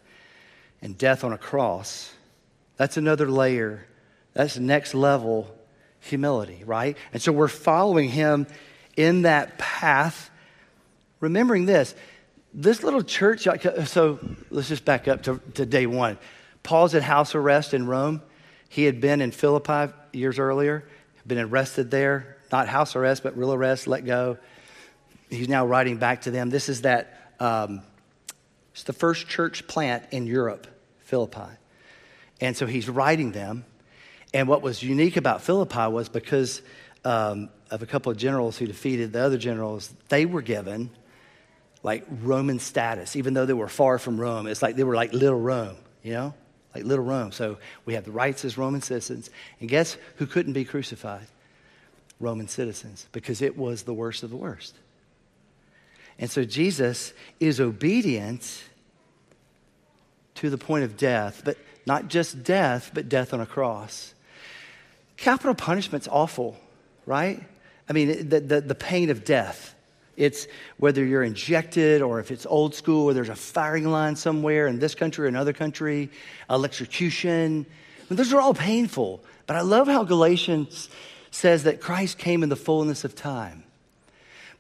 and 0.82 0.98
death 0.98 1.22
on 1.22 1.32
a 1.32 1.38
cross, 1.38 2.12
that's 2.76 2.96
another 2.96 3.30
layer. 3.30 3.86
That's 4.32 4.58
next 4.58 4.94
level 4.94 5.54
humility, 6.00 6.62
right? 6.64 6.96
And 7.12 7.22
so 7.22 7.32
we're 7.32 7.48
following 7.48 8.08
him 8.08 8.46
in 8.96 9.22
that 9.22 9.58
path, 9.58 10.30
remembering 11.20 11.66
this 11.66 11.94
this 12.56 12.82
little 12.82 13.02
church, 13.02 13.46
so 13.84 14.18
let's 14.50 14.68
just 14.68 14.84
back 14.86 15.06
up 15.08 15.24
to, 15.24 15.40
to 15.54 15.66
day 15.66 15.86
one. 15.86 16.16
Paul's 16.62 16.94
at 16.94 17.02
house 17.02 17.34
arrest 17.34 17.74
in 17.74 17.86
Rome. 17.86 18.22
He 18.70 18.84
had 18.84 18.98
been 18.98 19.20
in 19.20 19.30
Philippi 19.30 19.92
years 20.12 20.38
earlier, 20.38 20.88
been 21.26 21.38
arrested 21.38 21.90
there, 21.90 22.38
not 22.50 22.66
house 22.66 22.96
arrest, 22.96 23.22
but 23.22 23.36
real 23.36 23.52
arrest, 23.52 23.86
let 23.86 24.06
go. 24.06 24.38
He's 25.28 25.48
now 25.48 25.66
writing 25.66 25.96
back 25.96 26.22
to 26.22 26.30
them. 26.30 26.50
This 26.50 26.68
is 26.68 26.82
that, 26.82 27.32
um, 27.40 27.82
it's 28.72 28.84
the 28.84 28.92
first 28.92 29.28
church 29.28 29.66
plant 29.66 30.04
in 30.10 30.26
Europe, 30.26 30.66
Philippi. 31.00 31.50
And 32.40 32.56
so 32.56 32.66
he's 32.66 32.88
writing 32.88 33.32
them. 33.32 33.64
And 34.34 34.48
what 34.48 34.62
was 34.62 34.82
unique 34.82 35.16
about 35.16 35.42
Philippi 35.42 35.88
was 35.88 36.08
because 36.08 36.60
um, 37.04 37.48
of 37.70 37.82
a 37.82 37.86
couple 37.86 38.12
of 38.12 38.18
generals 38.18 38.58
who 38.58 38.66
defeated 38.66 39.12
the 39.12 39.20
other 39.20 39.38
generals, 39.38 39.92
they 40.08 40.26
were 40.26 40.42
given 40.42 40.90
like 41.82 42.04
Roman 42.22 42.58
status, 42.58 43.16
even 43.16 43.34
though 43.34 43.46
they 43.46 43.52
were 43.52 43.68
far 43.68 43.98
from 43.98 44.20
Rome. 44.20 44.46
It's 44.46 44.62
like 44.62 44.76
they 44.76 44.84
were 44.84 44.96
like 44.96 45.12
little 45.12 45.40
Rome, 45.40 45.76
you 46.02 46.12
know? 46.12 46.34
Like 46.74 46.84
little 46.84 47.04
Rome. 47.04 47.32
So 47.32 47.58
we 47.86 47.94
have 47.94 48.04
the 48.04 48.10
rights 48.10 48.44
as 48.44 48.58
Roman 48.58 48.82
citizens. 48.82 49.30
And 49.60 49.68
guess 49.68 49.96
who 50.16 50.26
couldn't 50.26 50.52
be 50.52 50.64
crucified? 50.64 51.26
Roman 52.20 52.48
citizens, 52.48 53.06
because 53.12 53.40
it 53.40 53.56
was 53.56 53.84
the 53.84 53.94
worst 53.94 54.22
of 54.22 54.30
the 54.30 54.36
worst. 54.36 54.74
And 56.18 56.30
so 56.30 56.44
Jesus 56.44 57.12
is 57.40 57.60
obedient 57.60 58.64
to 60.36 60.50
the 60.50 60.58
point 60.58 60.84
of 60.84 60.96
death, 60.96 61.42
but 61.44 61.58
not 61.86 62.08
just 62.08 62.42
death, 62.42 62.90
but 62.94 63.08
death 63.08 63.34
on 63.34 63.40
a 63.40 63.46
cross. 63.46 64.14
Capital 65.16 65.54
punishment's 65.54 66.08
awful, 66.08 66.58
right? 67.04 67.42
I 67.88 67.92
mean, 67.92 68.28
the, 68.28 68.40
the, 68.40 68.60
the 68.60 68.74
pain 68.74 69.10
of 69.10 69.24
death. 69.24 69.74
It's 70.16 70.46
whether 70.78 71.04
you're 71.04 71.22
injected 71.22 72.00
or 72.00 72.20
if 72.20 72.30
it's 72.30 72.46
old 72.46 72.74
school 72.74 73.10
or 73.10 73.14
there's 73.14 73.28
a 73.28 73.36
firing 73.36 73.86
line 73.86 74.16
somewhere 74.16 74.66
in 74.66 74.78
this 74.78 74.94
country 74.94 75.26
or 75.26 75.28
another 75.28 75.52
country, 75.52 76.10
electrocution. 76.48 77.66
Those 78.08 78.32
are 78.32 78.40
all 78.40 78.54
painful. 78.54 79.22
But 79.46 79.56
I 79.56 79.60
love 79.60 79.88
how 79.88 80.04
Galatians 80.04 80.88
says 81.30 81.64
that 81.64 81.80
Christ 81.80 82.18
came 82.18 82.42
in 82.42 82.48
the 82.48 82.56
fullness 82.56 83.04
of 83.04 83.14
time. 83.14 83.64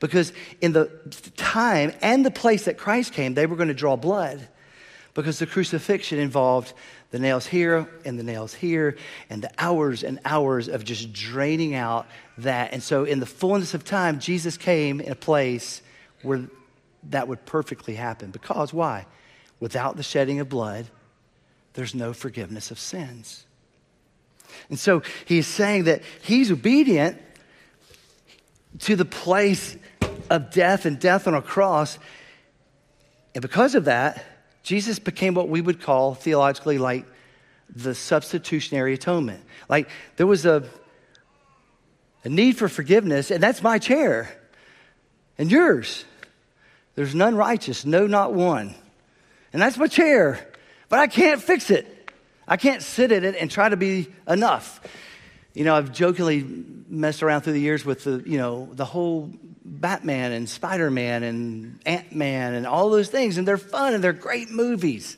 Because 0.00 0.32
in 0.60 0.72
the 0.72 0.90
time 1.36 1.92
and 2.02 2.24
the 2.24 2.30
place 2.30 2.66
that 2.66 2.76
Christ 2.76 3.12
came, 3.12 3.34
they 3.34 3.46
were 3.46 3.56
going 3.56 3.68
to 3.68 3.74
draw 3.74 3.96
blood 3.96 4.46
because 5.14 5.38
the 5.38 5.46
crucifixion 5.46 6.18
involved 6.18 6.74
the 7.10 7.18
nails 7.18 7.46
here 7.46 7.88
and 8.04 8.18
the 8.18 8.22
nails 8.22 8.52
here 8.52 8.96
and 9.30 9.40
the 9.40 9.50
hours 9.58 10.04
and 10.04 10.20
hours 10.24 10.68
of 10.68 10.84
just 10.84 11.12
draining 11.12 11.74
out 11.74 12.06
that. 12.38 12.74
And 12.74 12.82
so, 12.82 13.04
in 13.04 13.20
the 13.20 13.26
fullness 13.26 13.72
of 13.72 13.84
time, 13.84 14.20
Jesus 14.20 14.58
came 14.58 15.00
in 15.00 15.10
a 15.10 15.16
place 15.16 15.80
where 16.22 16.42
that 17.10 17.28
would 17.28 17.46
perfectly 17.46 17.94
happen. 17.94 18.30
Because 18.30 18.74
why? 18.74 19.06
Without 19.58 19.96
the 19.96 20.02
shedding 20.02 20.40
of 20.40 20.48
blood, 20.50 20.86
there's 21.72 21.94
no 21.94 22.12
forgiveness 22.12 22.70
of 22.70 22.78
sins. 22.78 23.46
And 24.68 24.78
so 24.78 25.02
he's 25.24 25.46
saying 25.46 25.84
that 25.84 26.02
he's 26.22 26.50
obedient 26.50 27.20
to 28.80 28.96
the 28.96 29.04
place 29.04 29.76
of 30.30 30.50
death 30.50 30.86
and 30.86 30.98
death 30.98 31.26
on 31.26 31.34
a 31.34 31.42
cross. 31.42 31.98
And 33.34 33.42
because 33.42 33.74
of 33.74 33.84
that, 33.84 34.24
Jesus 34.62 34.98
became 34.98 35.34
what 35.34 35.48
we 35.48 35.60
would 35.60 35.80
call 35.80 36.14
theologically 36.14 36.78
like 36.78 37.06
the 37.74 37.94
substitutionary 37.94 38.94
atonement. 38.94 39.42
Like 39.68 39.88
there 40.16 40.26
was 40.26 40.46
a, 40.46 40.64
a 42.24 42.28
need 42.28 42.56
for 42.56 42.68
forgiveness, 42.68 43.30
and 43.30 43.42
that's 43.42 43.62
my 43.62 43.78
chair 43.78 44.30
and 45.38 45.50
yours. 45.50 46.04
There's 46.94 47.14
none 47.14 47.36
righteous, 47.36 47.84
no, 47.84 48.06
not 48.06 48.32
one. 48.32 48.74
And 49.52 49.60
that's 49.62 49.76
my 49.76 49.86
chair, 49.86 50.46
but 50.88 50.98
I 50.98 51.06
can't 51.06 51.40
fix 51.40 51.70
it. 51.70 52.10
I 52.48 52.56
can't 52.56 52.82
sit 52.82 53.12
in 53.12 53.24
it 53.24 53.36
and 53.38 53.50
try 53.50 53.68
to 53.68 53.76
be 53.76 54.08
enough. 54.28 54.80
You 55.56 55.64
know, 55.64 55.74
I've 55.74 55.90
jokingly 55.90 56.44
messed 56.86 57.22
around 57.22 57.40
through 57.40 57.54
the 57.54 57.60
years 57.60 57.82
with 57.82 58.04
the, 58.04 58.22
you 58.26 58.36
know, 58.36 58.68
the 58.72 58.84
whole 58.84 59.32
Batman 59.64 60.32
and 60.32 60.46
Spider 60.46 60.90
Man 60.90 61.22
and 61.22 61.80
Ant 61.86 62.14
Man 62.14 62.52
and 62.52 62.66
all 62.66 62.90
those 62.90 63.08
things, 63.08 63.38
and 63.38 63.48
they're 63.48 63.56
fun 63.56 63.94
and 63.94 64.04
they're 64.04 64.12
great 64.12 64.50
movies. 64.50 65.16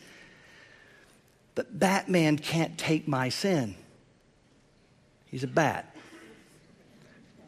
But 1.56 1.76
Batman 1.76 2.38
can't 2.38 2.78
take 2.78 3.08
my 3.08 3.30
sin. 3.30 3.74
He's 5.26 5.42
a 5.42 5.48
bat. 5.48 5.92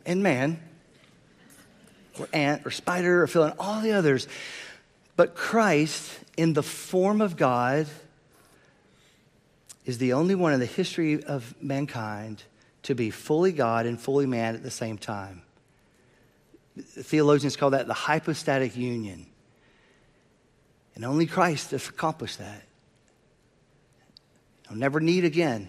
And 0.05 0.25
man, 0.25 0.61
or 2.19 2.29
ant, 2.33 2.67
or 2.67 2.73
spider, 2.73 3.23
or 3.23 3.29
fill 3.29 3.45
in 3.45 3.53
all 3.57 3.83
the 3.83 3.93
others. 3.93 4.27
But 5.15 5.37
Christ, 5.37 6.11
in 6.37 6.55
the 6.55 6.65
form 6.65 7.21
of 7.21 7.37
God, 7.37 7.87
is 9.87 9.99
the 9.99 10.15
only 10.15 10.35
one 10.35 10.53
in 10.53 10.59
the 10.59 10.67
history 10.67 11.23
of 11.23 11.55
mankind 11.63 12.43
to 12.85 12.95
be 12.95 13.11
fully 13.11 13.53
God 13.53 13.87
and 13.87 14.01
fully 14.01 14.27
man 14.27 14.55
at 14.55 14.63
the 14.63 14.71
same 14.71 14.99
time. 14.99 15.43
Theologians 16.79 17.57
call 17.57 17.71
that 17.71 17.87
the 17.87 17.95
hypostatic 17.95 18.77
union. 18.77 19.27
And 20.95 21.05
only 21.05 21.27
Christ 21.27 21.73
has 21.73 21.89
accomplished 21.89 22.39
that. 22.39 22.63
I'll 24.69 24.77
never 24.77 25.01
need 25.01 25.25
again 25.25 25.69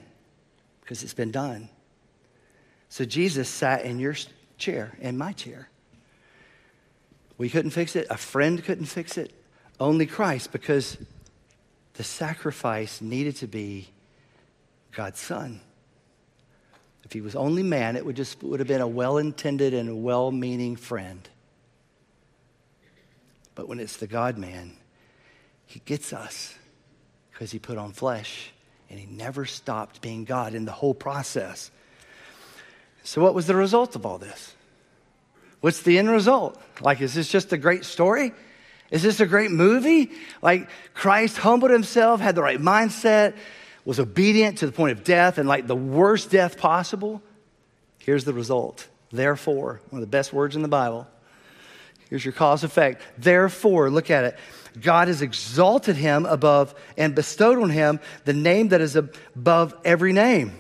because 0.82 1.04
it's 1.04 1.14
been 1.14 1.32
done. 1.32 1.70
So 2.90 3.06
Jesus 3.06 3.50
sat 3.50 3.86
in 3.86 4.00
your 4.00 4.16
chair, 4.58 4.96
in 5.00 5.18
my 5.18 5.32
chair. 5.32 5.70
We 7.38 7.50
couldn't 7.50 7.72
fix 7.72 7.96
it. 7.96 8.08
A 8.10 8.18
friend 8.18 8.64
couldn't 8.64 8.86
fix 8.86 9.18
it. 9.18 9.34
Only 9.80 10.06
Christ 10.06 10.52
because 10.52 10.98
the 11.94 12.04
sacrifice 12.04 13.02
needed 13.02 13.38
to 13.38 13.48
be 13.48 13.90
God's 14.92 15.20
Son. 15.20 15.62
If 17.12 17.16
he 17.16 17.20
was 17.20 17.36
only 17.36 17.62
man, 17.62 17.98
it 17.98 18.06
would 18.06 18.16
just 18.16 18.42
would 18.42 18.62
have 18.62 18.70
been 18.70 18.80
a 18.80 18.88
well-intended 18.88 19.74
and 19.74 20.02
well-meaning 20.02 20.78
friend. 20.78 21.28
But 23.54 23.68
when 23.68 23.82
it's 23.82 23.98
the 23.98 24.08
God 24.08 24.38
man, 24.38 24.78
he 25.66 25.82
gets 25.84 26.14
us 26.14 26.56
because 27.30 27.52
he 27.52 27.60
put 27.60 27.78
on 27.78 27.92
flesh 27.92 28.54
and 28.90 28.98
he 28.98 29.06
never 29.08 29.44
stopped 29.44 30.00
being 30.00 30.24
God 30.24 30.54
in 30.54 30.64
the 30.64 30.72
whole 30.72 30.94
process. 30.94 31.70
So, 33.04 33.22
what 33.22 33.34
was 33.34 33.46
the 33.46 33.58
result 33.58 33.98
of 33.98 34.06
all 34.06 34.18
this? 34.18 34.54
What's 35.60 35.82
the 35.82 35.98
end 35.98 36.10
result? 36.10 36.62
Like, 36.80 37.02
is 37.02 37.14
this 37.14 37.28
just 37.28 37.52
a 37.52 37.58
great 37.58 37.84
story? 37.84 38.32
Is 38.90 39.04
this 39.04 39.20
a 39.20 39.26
great 39.26 39.52
movie? 39.52 40.12
Like, 40.42 40.70
Christ 40.94 41.40
humbled 41.40 41.72
himself, 41.72 42.22
had 42.22 42.36
the 42.36 42.42
right 42.42 42.58
mindset, 42.58 43.34
was 43.86 44.00
obedient 44.00 44.60
to 44.60 44.66
the 44.66 44.72
point 44.72 44.98
of 44.98 45.04
death, 45.04 45.38
and 45.38 45.48
like 45.48 45.68
the 45.68 45.76
worst 45.76 46.30
death 46.32 46.58
possible? 46.58 47.22
Here's 48.00 48.24
the 48.24 48.34
result. 48.34 48.88
Therefore, 49.12 49.82
one 49.90 50.02
of 50.02 50.08
the 50.08 50.12
best 50.12 50.34
words 50.34 50.56
in 50.56 50.62
the 50.62 50.68
Bible. 50.68 51.08
Here's 52.10 52.26
your 52.26 52.34
cause 52.34 52.64
effect. 52.64 53.02
Therefore, 53.18 53.90
look 53.90 54.12
at 54.12 54.26
it. 54.26 54.38
God 54.80 55.08
has 55.08 55.22
exalted 55.22 55.96
him 55.96 56.26
above 56.26 56.76
and 56.98 57.16
bestowed 57.16 57.58
on 57.60 57.70
him 57.70 58.00
the 58.26 58.34
name 58.34 58.70
that 58.70 58.82
is 58.82 58.96
above 58.96 59.74
every 59.84 60.14
name. 60.14 60.54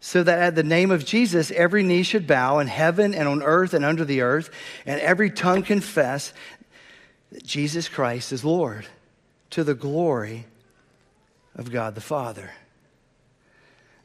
So 0.00 0.22
that 0.22 0.38
at 0.38 0.54
the 0.54 0.62
name 0.62 0.92
of 0.92 1.04
Jesus, 1.04 1.50
every 1.50 1.82
knee 1.82 2.04
should 2.04 2.26
bow 2.26 2.60
in 2.60 2.68
heaven 2.68 3.14
and 3.14 3.28
on 3.28 3.42
earth 3.42 3.74
and 3.74 3.84
under 3.84 4.04
the 4.04 4.20
earth, 4.20 4.50
and 4.86 5.00
every 5.00 5.30
tongue 5.30 5.62
confess 5.62 6.32
that 7.32 7.44
Jesus 7.44 7.88
Christ 7.88 8.32
is 8.32 8.44
Lord 8.44 8.86
to 9.50 9.64
the 9.64 9.74
glory 9.74 10.46
of 11.58 11.70
God 11.70 11.94
the 11.94 12.00
Father. 12.00 12.50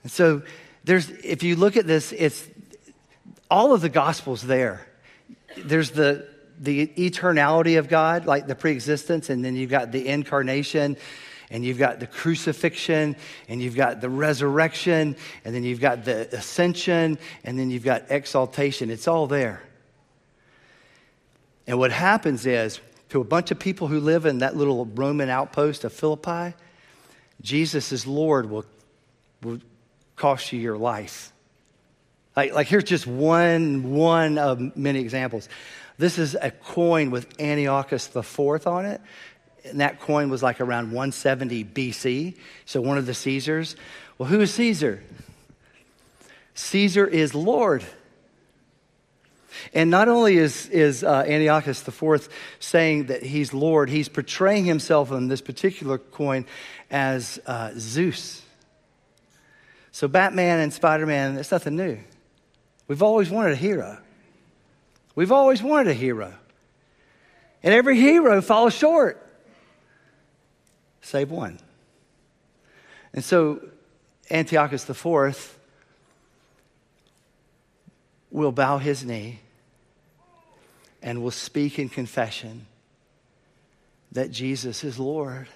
And 0.01 0.11
so 0.11 0.41
there's 0.83 1.09
if 1.09 1.43
you 1.43 1.55
look 1.55 1.77
at 1.77 1.87
this, 1.87 2.11
it's 2.11 2.45
all 3.49 3.73
of 3.73 3.81
the 3.81 3.89
gospels 3.89 4.41
there. 4.41 4.85
There's 5.57 5.91
the 5.91 6.27
the 6.59 6.87
eternality 6.87 7.79
of 7.79 7.87
God, 7.87 8.25
like 8.25 8.47
the 8.47 8.55
preexistence, 8.55 9.29
and 9.29 9.43
then 9.43 9.55
you've 9.55 9.69
got 9.69 9.91
the 9.91 10.07
incarnation, 10.07 10.97
and 11.49 11.63
you've 11.65 11.77
got 11.77 11.99
the 11.99 12.07
crucifixion, 12.07 13.15
and 13.47 13.61
you've 13.61 13.75
got 13.75 14.01
the 14.01 14.09
resurrection, 14.09 15.15
and 15.45 15.55
then 15.55 15.63
you've 15.63 15.81
got 15.81 16.05
the 16.05 16.33
ascension, 16.35 17.17
and 17.43 17.59
then 17.59 17.69
you've 17.69 17.83
got 17.83 18.09
exaltation. 18.09 18.89
It's 18.89 19.07
all 19.07 19.27
there. 19.27 19.63
And 21.65 21.79
what 21.79 21.91
happens 21.91 22.45
is, 22.45 22.79
to 23.09 23.21
a 23.21 23.23
bunch 23.23 23.51
of 23.51 23.59
people 23.59 23.87
who 23.87 23.99
live 23.99 24.25
in 24.25 24.39
that 24.39 24.55
little 24.55 24.85
Roman 24.85 25.29
outpost 25.29 25.83
of 25.83 25.93
Philippi, 25.93 26.55
Jesus 27.41 27.91
as 27.91 28.07
Lord 28.07 28.49
will, 28.49 28.65
will 29.41 29.59
cost 30.15 30.53
you 30.53 30.59
your 30.59 30.77
life. 30.77 31.31
Like, 32.35 32.53
like 32.53 32.67
here's 32.67 32.85
just 32.85 33.05
one, 33.05 33.93
one 33.93 34.37
of 34.37 34.75
many 34.75 34.99
examples. 34.99 35.49
This 35.97 36.17
is 36.17 36.35
a 36.39 36.51
coin 36.51 37.11
with 37.11 37.39
Antiochus 37.39 38.13
IV 38.15 38.67
on 38.67 38.85
it. 38.85 39.01
And 39.65 39.79
that 39.79 40.01
coin 40.01 40.29
was 40.29 40.43
like 40.43 40.59
around 40.59 40.87
170 40.87 41.63
BC. 41.65 42.35
So 42.65 42.81
one 42.81 42.97
of 42.97 43.05
the 43.05 43.13
Caesars. 43.13 43.75
Well, 44.17 44.27
who 44.27 44.41
is 44.41 44.53
Caesar? 44.55 45.01
Caesar 46.55 47.07
is 47.07 47.33
Lord. 47.33 47.83
And 49.73 49.89
not 49.89 50.07
only 50.07 50.37
is, 50.37 50.67
is 50.69 51.03
uh, 51.03 51.23
Antiochus 51.27 51.87
IV 51.87 52.27
saying 52.59 53.05
that 53.05 53.23
he's 53.23 53.53
Lord, 53.53 53.89
he's 53.89 54.09
portraying 54.09 54.65
himself 54.65 55.11
on 55.11 55.27
this 55.27 55.41
particular 55.41 55.97
coin 55.97 56.45
as 56.93 57.39
uh, 57.47 57.71
Zeus. 57.75 58.43
So 59.91 60.08
Batman 60.08 60.60
and 60.60 60.71
Spider 60.71 61.08
Man, 61.08 61.38
it's 61.38 61.51
nothing 61.51 61.75
new. 61.75 61.97
We've 62.88 63.01
always 63.01 63.32
wanted 63.32 63.53
a 63.53 63.58
hero. 63.58 63.97
We've 65.15 65.32
always 65.32 65.63
wanted 65.63 65.89
a 65.89 65.93
hero. 65.95 66.34
And 67.63 67.73
every 67.73 67.99
hero 67.99 68.41
falls 68.41 68.75
short, 68.75 69.25
save 71.01 71.32
one. 71.32 71.60
And 73.13 73.23
so 73.23 73.67
Antiochus 74.29 74.88
IV 74.88 75.58
will 78.29 78.51
bow 78.51 78.77
his 78.77 79.03
knee 79.03 79.39
and 81.01 81.23
will 81.23 81.32
speak 81.32 81.79
in 81.79 81.89
confession 81.89 82.67
that 84.12 84.29
Jesus 84.29 84.84
is 84.84 84.99
Lord. 84.99 85.47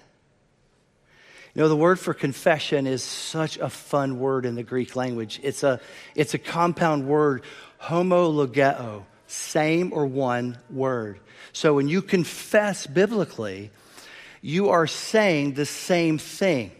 You 1.54 1.62
know, 1.62 1.68
the 1.68 1.76
word 1.76 1.98
for 1.98 2.14
confession 2.14 2.86
is 2.86 3.02
such 3.02 3.56
a 3.58 3.68
fun 3.68 4.18
word 4.18 4.46
in 4.46 4.54
the 4.54 4.62
Greek 4.62 4.96
language. 4.96 5.40
It's 5.42 5.62
a, 5.62 5.80
it's 6.14 6.34
a 6.34 6.38
compound 6.38 7.06
word, 7.06 7.42
homologeo 7.82 9.04
same 9.28 9.92
or 9.92 10.06
one 10.06 10.58
word. 10.70 11.20
So 11.52 11.74
when 11.74 11.86
you 11.86 12.02
confess 12.02 12.86
biblically, 12.86 13.70
you 14.40 14.70
are 14.70 14.86
saying 14.86 15.54
the 15.54 15.66
same 15.66 16.18
thing 16.18 16.72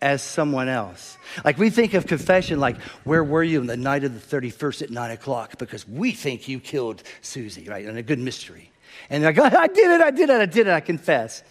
as 0.00 0.22
someone 0.22 0.68
else. 0.68 1.16
Like 1.44 1.58
we 1.58 1.70
think 1.70 1.94
of 1.94 2.06
confession 2.06 2.60
like, 2.60 2.80
where 3.04 3.22
were 3.22 3.42
you 3.42 3.60
on 3.60 3.66
the 3.66 3.76
night 3.76 4.04
of 4.04 4.14
the 4.14 4.36
31st 4.36 4.82
at 4.82 4.90
nine 4.90 5.10
o'clock? 5.10 5.58
Because 5.58 5.86
we 5.86 6.12
think 6.12 6.48
you 6.48 6.60
killed 6.60 7.02
Susie, 7.20 7.68
right? 7.68 7.84
And 7.84 7.96
a 7.96 8.02
good 8.02 8.18
mystery. 8.18 8.70
And 9.10 9.22
like, 9.22 9.38
I 9.38 9.66
did 9.66 9.90
it, 9.90 10.00
I 10.00 10.10
did 10.10 10.30
it, 10.30 10.40
I 10.40 10.46
did 10.46 10.66
it, 10.66 10.72
I 10.72 10.80
confess. 10.80 11.42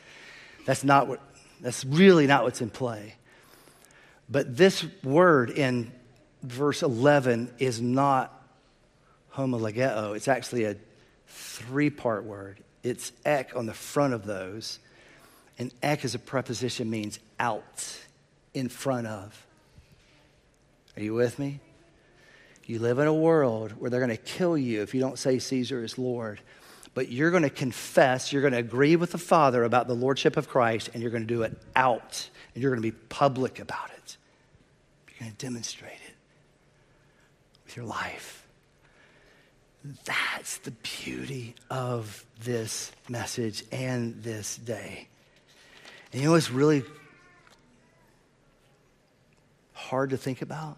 That's 0.66 0.84
not 0.84 1.08
what, 1.08 1.22
that's 1.64 1.86
really 1.86 2.28
not 2.28 2.44
what's 2.44 2.62
in 2.62 2.70
play. 2.70 3.16
But 4.30 4.56
this 4.56 4.86
word 5.04 5.50
in 5.50 5.92
verse 6.44 6.84
11 6.84 7.54
is 7.58 7.82
not 7.82 8.32
homologeo. 9.34 10.16
It's 10.16 10.28
actually 10.28 10.66
a 10.66 10.76
three 11.28 11.90
part 11.90 12.26
word. 12.26 12.60
It's 12.84 13.14
ek 13.26 13.56
on 13.56 13.66
the 13.66 13.74
front 13.74 14.14
of 14.14 14.26
those. 14.26 14.80
And 15.58 15.74
ek 15.82 16.04
as 16.04 16.16
a 16.16 16.20
preposition 16.20 16.90
means 16.90 17.20
out, 17.40 17.98
in 18.54 18.70
front 18.70 19.08
of. 19.08 19.46
Are 20.96 21.02
you 21.02 21.14
with 21.14 21.40
me? 21.40 21.60
You 22.66 22.80
live 22.80 23.00
in 23.00 23.08
a 23.08 23.14
world 23.14 23.72
where 23.80 23.90
they're 23.90 24.00
going 24.00 24.16
to 24.16 24.24
kill 24.24 24.58
you 24.58 24.82
if 24.82 24.94
you 24.94 25.02
don't 25.02 25.18
say 25.18 25.40
Caesar 25.40 25.84
is 25.84 25.98
Lord. 25.98 26.40
But 26.94 27.10
you're 27.10 27.32
going 27.32 27.44
to 27.44 27.50
confess, 27.50 28.32
you're 28.32 28.42
going 28.42 28.54
to 28.54 28.60
agree 28.60 28.96
with 28.96 29.12
the 29.12 29.18
Father 29.18 29.64
about 29.64 29.88
the 29.88 29.96
Lordship 29.96 30.38
of 30.38 30.48
Christ, 30.48 30.92
and 30.94 31.02
you're 31.02 31.12
going 31.12 31.24
to 31.24 31.34
do 31.34 31.42
it 31.42 31.58
out. 31.76 32.30
And 32.54 32.62
you're 32.62 32.72
going 32.72 32.84
to 32.84 32.92
be 32.92 32.98
public 33.10 33.60
about 33.60 33.90
it. 33.98 34.18
You're 35.08 35.22
going 35.22 35.32
to 35.32 35.38
demonstrate 35.38 35.94
it 35.94 36.16
with 37.66 37.76
your 37.76 37.86
life. 37.86 38.46
That's 40.06 40.60
the 40.60 40.72
beauty 40.72 41.56
of 41.70 42.24
this 42.44 42.92
message 43.10 43.66
and 43.72 44.22
this 44.24 44.56
day. 44.56 45.08
And 46.12 46.22
you 46.22 46.28
know 46.28 46.34
what's 46.34 46.52
really 46.52 46.84
hard 49.74 50.12
to 50.12 50.18
think 50.18 50.42
about? 50.42 50.78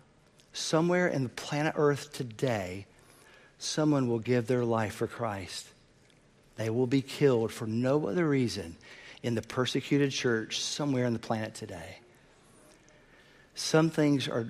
Somewhere 0.53 1.07
in 1.07 1.23
the 1.23 1.29
planet 1.29 1.73
Earth 1.75 2.13
today, 2.13 2.85
someone 3.59 4.07
will 4.07 4.19
give 4.19 4.47
their 4.47 4.63
life 4.63 4.95
for 4.95 5.07
Christ. 5.07 5.67
They 6.57 6.69
will 6.69 6.87
be 6.87 7.01
killed 7.01 7.51
for 7.51 7.67
no 7.67 8.07
other 8.07 8.27
reason 8.27 8.75
in 9.23 9.35
the 9.35 9.41
persecuted 9.41 10.11
church 10.11 10.61
somewhere 10.61 11.05
on 11.05 11.13
the 11.13 11.19
planet 11.19 11.53
today. 11.55 11.97
Some 13.55 13.89
things 13.89 14.27
are, 14.27 14.49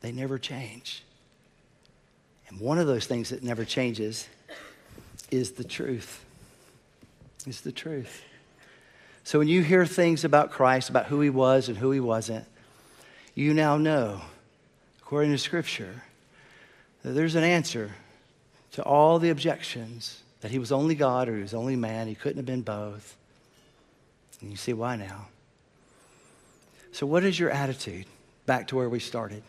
they 0.00 0.12
never 0.12 0.38
change. 0.38 1.02
And 2.48 2.60
one 2.60 2.78
of 2.78 2.86
those 2.86 3.06
things 3.06 3.30
that 3.30 3.42
never 3.42 3.64
changes 3.64 4.28
is 5.30 5.52
the 5.52 5.64
truth. 5.64 6.24
Is 7.46 7.62
the 7.62 7.72
truth. 7.72 8.22
So 9.24 9.38
when 9.38 9.48
you 9.48 9.62
hear 9.62 9.86
things 9.86 10.24
about 10.24 10.50
Christ, 10.50 10.90
about 10.90 11.06
who 11.06 11.20
he 11.20 11.30
was 11.30 11.68
and 11.68 11.78
who 11.78 11.90
he 11.90 12.00
wasn't, 12.00 12.44
you 13.34 13.54
now 13.54 13.76
know, 13.76 14.20
according 15.00 15.30
to 15.30 15.38
Scripture, 15.38 16.02
that 17.02 17.12
there's 17.12 17.36
an 17.36 17.44
answer 17.44 17.92
to 18.72 18.82
all 18.82 19.18
the 19.18 19.30
objections 19.30 20.22
that 20.40 20.50
he 20.50 20.58
was 20.58 20.72
only 20.72 20.94
God 20.94 21.28
or 21.28 21.36
he 21.36 21.42
was 21.42 21.54
only 21.54 21.76
man. 21.76 22.06
He 22.06 22.14
couldn't 22.14 22.38
have 22.38 22.46
been 22.46 22.62
both. 22.62 23.16
And 24.40 24.50
you 24.50 24.56
see 24.56 24.72
why 24.72 24.96
now. 24.96 25.28
So, 26.92 27.06
what 27.06 27.24
is 27.24 27.38
your 27.38 27.50
attitude? 27.50 28.06
Back 28.46 28.68
to 28.68 28.76
where 28.76 28.88
we 28.88 28.98
started. 28.98 29.42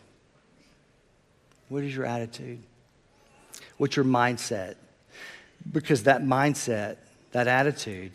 What 1.68 1.82
is 1.82 1.96
your 1.96 2.04
attitude? 2.04 2.60
What's 3.78 3.96
your 3.96 4.04
mindset? 4.04 4.76
Because 5.70 6.04
that 6.04 6.22
mindset, 6.22 6.98
that 7.32 7.48
attitude, 7.48 8.12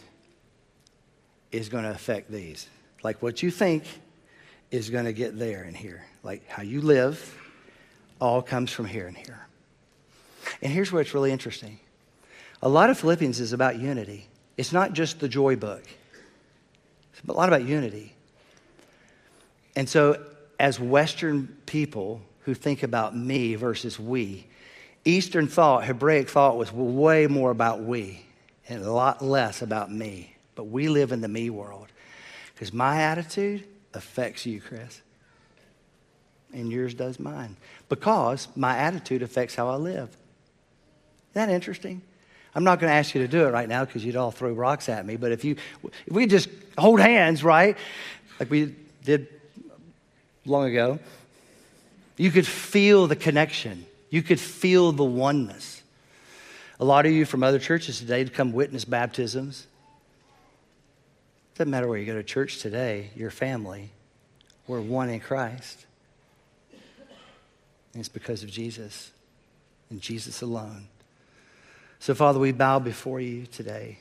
is 1.51 1.69
going 1.69 1.83
to 1.83 1.91
affect 1.91 2.31
these. 2.31 2.67
Like 3.03 3.21
what 3.21 3.41
you 3.41 3.51
think 3.51 3.83
is 4.69 4.89
going 4.89 5.05
to 5.05 5.13
get 5.13 5.37
there 5.39 5.63
and 5.63 5.75
here. 5.75 6.05
Like 6.23 6.47
how 6.47 6.61
you 6.61 6.81
live 6.81 7.35
all 8.19 8.41
comes 8.41 8.71
from 8.71 8.85
here 8.85 9.07
and 9.07 9.17
here. 9.17 9.47
And 10.61 10.71
here's 10.71 10.91
where 10.91 11.01
it's 11.01 11.13
really 11.13 11.31
interesting. 11.31 11.79
A 12.61 12.69
lot 12.69 12.89
of 12.89 12.97
Philippians 12.99 13.39
is 13.39 13.53
about 13.53 13.79
unity. 13.79 14.27
It's 14.57 14.73
not 14.73 14.93
just 14.93 15.19
the 15.19 15.29
joy 15.29 15.55
book. 15.55 15.83
It's 17.13 17.27
a 17.27 17.31
lot 17.31 17.49
about 17.49 17.63
unity. 17.63 18.15
And 19.75 19.87
so 19.87 20.23
as 20.59 20.79
Western 20.79 21.47
people 21.65 22.21
who 22.41 22.53
think 22.53 22.83
about 22.83 23.15
me 23.15 23.55
versus 23.55 23.99
we. 23.99 24.47
Eastern 25.05 25.47
thought, 25.47 25.85
Hebraic 25.85 26.29
thought, 26.29 26.57
was 26.57 26.71
way 26.71 27.27
more 27.27 27.51
about 27.51 27.81
we 27.81 28.25
and 28.67 28.83
a 28.83 28.91
lot 28.91 29.21
less 29.21 29.61
about 29.61 29.91
me. 29.91 30.35
But 30.55 30.65
we 30.65 30.87
live 30.87 31.11
in 31.11 31.21
the 31.21 31.27
me 31.27 31.49
world 31.49 31.87
because 32.53 32.73
my 32.73 33.01
attitude 33.01 33.65
affects 33.93 34.45
you, 34.45 34.59
Chris. 34.59 35.01
And 36.53 36.71
yours 36.71 36.93
does 36.93 37.19
mine. 37.19 37.57
Because 37.89 38.47
my 38.55 38.77
attitude 38.77 39.21
affects 39.21 39.53
how 39.55 39.69
I 39.69 39.75
live. 39.75 40.09
Isn't 40.09 41.33
that 41.33 41.49
interesting? 41.49 42.01
I'm 42.57 42.63
not 42.63 42.79
going 42.79 42.89
to 42.89 42.95
ask 42.95 43.13
you 43.13 43.21
to 43.21 43.27
do 43.27 43.45
it 43.45 43.51
right 43.51 43.69
now 43.69 43.85
because 43.85 44.03
you'd 44.03 44.15
all 44.15 44.31
throw 44.31 44.51
rocks 44.51 44.89
at 44.89 45.05
me. 45.05 45.15
But 45.15 45.31
if 45.31 45.45
you, 45.45 45.57
if 45.83 46.11
we 46.11 46.25
just 46.25 46.49
hold 46.75 46.99
hands, 46.99 47.43
right, 47.43 47.77
like 48.39 48.49
we 48.49 48.73
did 49.05 49.27
long 50.43 50.65
ago, 50.65 50.97
you 52.17 52.31
could 52.31 52.47
feel 52.47 53.05
the 53.05 53.15
connection. 53.15 53.85
You 54.09 54.23
could 54.23 54.39
feel 54.39 54.91
the 54.91 55.03
oneness. 55.03 55.83
A 56.79 56.83
lot 56.83 57.05
of 57.05 57.11
you 57.11 57.25
from 57.25 57.43
other 57.43 57.59
churches 57.59 57.99
today 57.99 58.23
to 58.23 58.31
come 58.31 58.51
witness 58.53 58.85
baptisms. 58.85 59.67
Doesn't 61.53 61.69
matter 61.69 61.87
where 61.87 61.99
you 61.99 62.07
go 62.07 62.15
to 62.15 62.23
church 62.23 62.57
today, 62.57 63.11
your 63.15 63.29
family, 63.29 63.91
we're 64.65 64.81
one 64.81 65.09
in 65.09 65.19
Christ. 65.19 65.85
And 66.71 67.99
it's 67.99 68.09
because 68.09 68.41
of 68.41 68.49
Jesus 68.49 69.11
and 69.91 70.01
Jesus 70.01 70.41
alone. 70.41 70.87
So, 71.99 72.13
Father, 72.13 72.39
we 72.39 72.51
bow 72.51 72.79
before 72.79 73.19
you 73.19 73.45
today. 73.47 73.97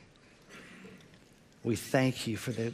We 1.64 1.76
thank 1.76 2.26
you 2.26 2.37
for 2.37 2.52
the 2.52 2.72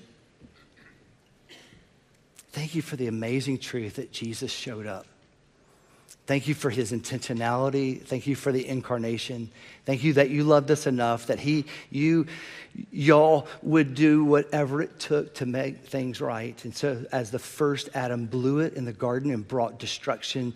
thank 2.50 2.74
you 2.74 2.82
for 2.82 2.96
the 2.96 3.06
amazing 3.06 3.58
truth 3.58 3.96
that 3.96 4.12
Jesus 4.12 4.52
showed 4.52 4.86
up. 4.86 5.06
Thank 6.26 6.46
you 6.46 6.54
for 6.54 6.70
his 6.70 6.92
intentionality. 6.92 8.00
Thank 8.00 8.26
you 8.26 8.36
for 8.36 8.52
the 8.52 8.66
incarnation. 8.66 9.50
Thank 9.84 10.04
you 10.04 10.12
that 10.14 10.30
you 10.30 10.44
loved 10.44 10.70
us 10.70 10.86
enough 10.86 11.26
that 11.26 11.40
he, 11.40 11.64
you, 11.90 12.26
y'all 12.92 13.48
would 13.62 13.94
do 13.94 14.24
whatever 14.24 14.80
it 14.82 15.00
took 15.00 15.34
to 15.36 15.46
make 15.46 15.78
things 15.78 16.20
right. 16.20 16.64
And 16.64 16.76
so, 16.76 17.04
as 17.10 17.32
the 17.32 17.40
first 17.40 17.88
Adam 17.94 18.26
blew 18.26 18.60
it 18.60 18.74
in 18.74 18.84
the 18.84 18.92
garden 18.92 19.32
and 19.32 19.46
brought 19.46 19.80
destruction, 19.80 20.54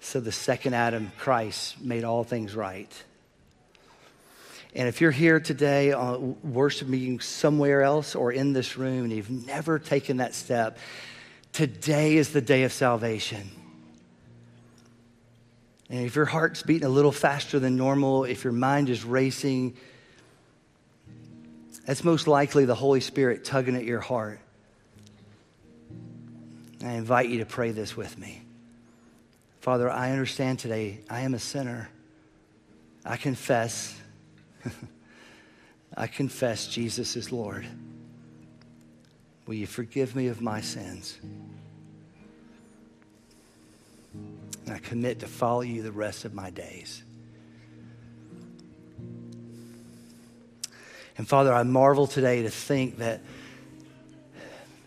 so 0.00 0.18
the 0.18 0.32
second 0.32 0.74
Adam, 0.74 1.12
Christ, 1.18 1.80
made 1.80 2.02
all 2.02 2.24
things 2.24 2.56
right. 2.56 2.90
And 4.74 4.86
if 4.86 5.00
you're 5.00 5.10
here 5.10 5.40
today, 5.40 5.92
uh, 5.92 6.16
worshiping 6.16 7.20
somewhere 7.20 7.82
else 7.82 8.14
or 8.14 8.32
in 8.32 8.52
this 8.52 8.76
room, 8.76 9.04
and 9.04 9.12
you've 9.12 9.46
never 9.46 9.78
taken 9.78 10.18
that 10.18 10.34
step, 10.34 10.78
today 11.52 12.16
is 12.16 12.30
the 12.30 12.40
day 12.40 12.64
of 12.64 12.72
salvation. 12.72 13.50
And 15.90 16.04
if 16.04 16.16
your 16.16 16.26
heart's 16.26 16.62
beating 16.62 16.86
a 16.86 16.90
little 16.90 17.12
faster 17.12 17.58
than 17.58 17.76
normal, 17.76 18.24
if 18.24 18.44
your 18.44 18.52
mind 18.52 18.90
is 18.90 19.04
racing, 19.04 19.76
that's 21.86 22.04
most 22.04 22.26
likely 22.26 22.66
the 22.66 22.74
Holy 22.74 23.00
Spirit 23.00 23.44
tugging 23.44 23.74
at 23.74 23.84
your 23.84 24.00
heart. 24.00 24.40
I 26.84 26.92
invite 26.92 27.30
you 27.30 27.38
to 27.38 27.46
pray 27.46 27.70
this 27.70 27.96
with 27.96 28.18
me. 28.18 28.42
Father, 29.60 29.90
I 29.90 30.12
understand 30.12 30.58
today 30.58 31.00
I 31.08 31.20
am 31.20 31.32
a 31.32 31.38
sinner. 31.38 31.88
I 33.04 33.16
confess. 33.16 33.97
I 35.96 36.06
confess 36.06 36.66
Jesus 36.66 37.16
is 37.16 37.32
Lord. 37.32 37.66
Will 39.46 39.54
you 39.54 39.66
forgive 39.66 40.14
me 40.14 40.28
of 40.28 40.40
my 40.40 40.60
sins? 40.60 41.18
And 44.66 44.74
I 44.74 44.78
commit 44.78 45.20
to 45.20 45.26
follow 45.26 45.62
you 45.62 45.82
the 45.82 45.92
rest 45.92 46.24
of 46.24 46.34
my 46.34 46.50
days. 46.50 47.02
And 51.16 51.26
Father, 51.26 51.52
I 51.52 51.62
marvel 51.64 52.06
today 52.06 52.42
to 52.42 52.50
think 52.50 52.98
that 52.98 53.22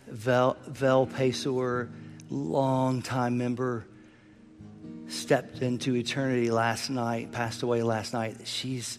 Vel, 0.08 0.56
Vel 0.68 1.08
Pesor, 1.08 1.90
longtime 2.30 3.38
member, 3.38 3.86
stepped 5.08 5.62
into 5.62 5.96
eternity 5.96 6.50
last 6.52 6.90
night, 6.90 7.32
passed 7.32 7.64
away 7.64 7.84
last 7.84 8.14
night. 8.14 8.38
She's, 8.46 8.98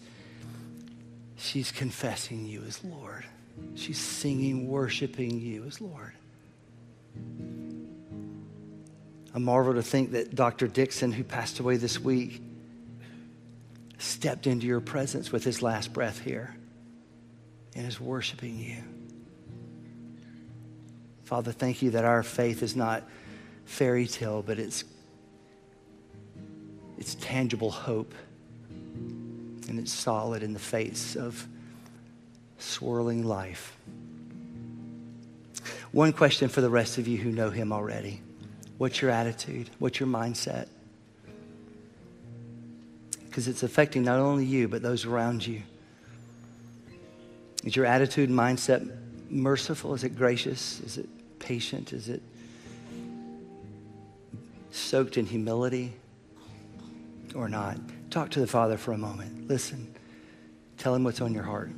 she's 1.43 1.71
confessing 1.71 2.45
you 2.45 2.63
as 2.67 2.83
Lord. 2.83 3.25
She's 3.75 3.99
singing, 3.99 4.67
worshiping 4.67 5.39
you 5.39 5.65
as 5.65 5.81
Lord. 5.81 6.13
I 9.35 9.39
marvel 9.39 9.73
to 9.73 9.83
think 9.83 10.11
that 10.11 10.33
Dr. 10.33 10.67
Dixon, 10.67 11.11
who 11.11 11.23
passed 11.23 11.59
away 11.59 11.77
this 11.77 11.99
week, 11.99 12.41
stepped 13.97 14.47
into 14.47 14.65
your 14.67 14.79
presence 14.79 15.31
with 15.31 15.43
his 15.43 15.61
last 15.61 15.93
breath 15.93 16.19
here 16.19 16.55
and 17.75 17.87
is 17.87 17.99
worshiping 17.99 18.57
you. 18.59 18.77
Father, 21.23 21.51
thank 21.51 21.81
you 21.81 21.91
that 21.91 22.05
our 22.05 22.21
faith 22.21 22.61
is 22.61 22.75
not 22.75 23.03
fairy 23.65 24.07
tale, 24.07 24.43
but 24.43 24.59
it's, 24.59 24.83
it's 26.97 27.15
tangible 27.15 27.71
hope. 27.71 28.13
And 29.69 29.79
it's 29.79 29.93
solid 29.93 30.43
in 30.43 30.53
the 30.53 30.59
face 30.59 31.15
of 31.15 31.47
swirling 32.57 33.23
life. 33.25 33.75
One 35.91 36.11
question 36.11 36.49
for 36.49 36.61
the 36.61 36.69
rest 36.69 36.97
of 36.97 37.07
you 37.07 37.17
who 37.17 37.31
know 37.31 37.49
him 37.49 37.71
already. 37.71 38.21
What's 38.77 39.01
your 39.01 39.11
attitude? 39.11 39.69
What's 39.79 39.99
your 39.99 40.09
mindset? 40.09 40.67
Because 43.25 43.47
it's 43.47 43.63
affecting 43.63 44.03
not 44.03 44.19
only 44.19 44.45
you, 44.45 44.67
but 44.67 44.81
those 44.81 45.05
around 45.05 45.45
you. 45.45 45.61
Is 47.63 47.75
your 47.75 47.85
attitude 47.85 48.29
and 48.29 48.37
mindset 48.37 48.91
merciful? 49.29 49.93
Is 49.93 50.03
it 50.03 50.17
gracious? 50.17 50.79
Is 50.81 50.97
it 50.97 51.07
patient? 51.39 51.93
Is 51.93 52.09
it 52.09 52.21
soaked 54.71 55.17
in 55.17 55.25
humility 55.25 55.93
or 57.35 57.47
not? 57.47 57.77
Talk 58.13 58.29
to 58.29 58.39
the 58.39 58.45
Father 58.45 58.77
for 58.77 58.91
a 58.91 58.97
moment. 58.97 59.47
Listen. 59.47 59.91
Tell 60.77 60.93
him 60.93 61.03
what's 61.03 61.19
on 61.19 61.33
your 61.33 61.41
heart. 61.41 61.71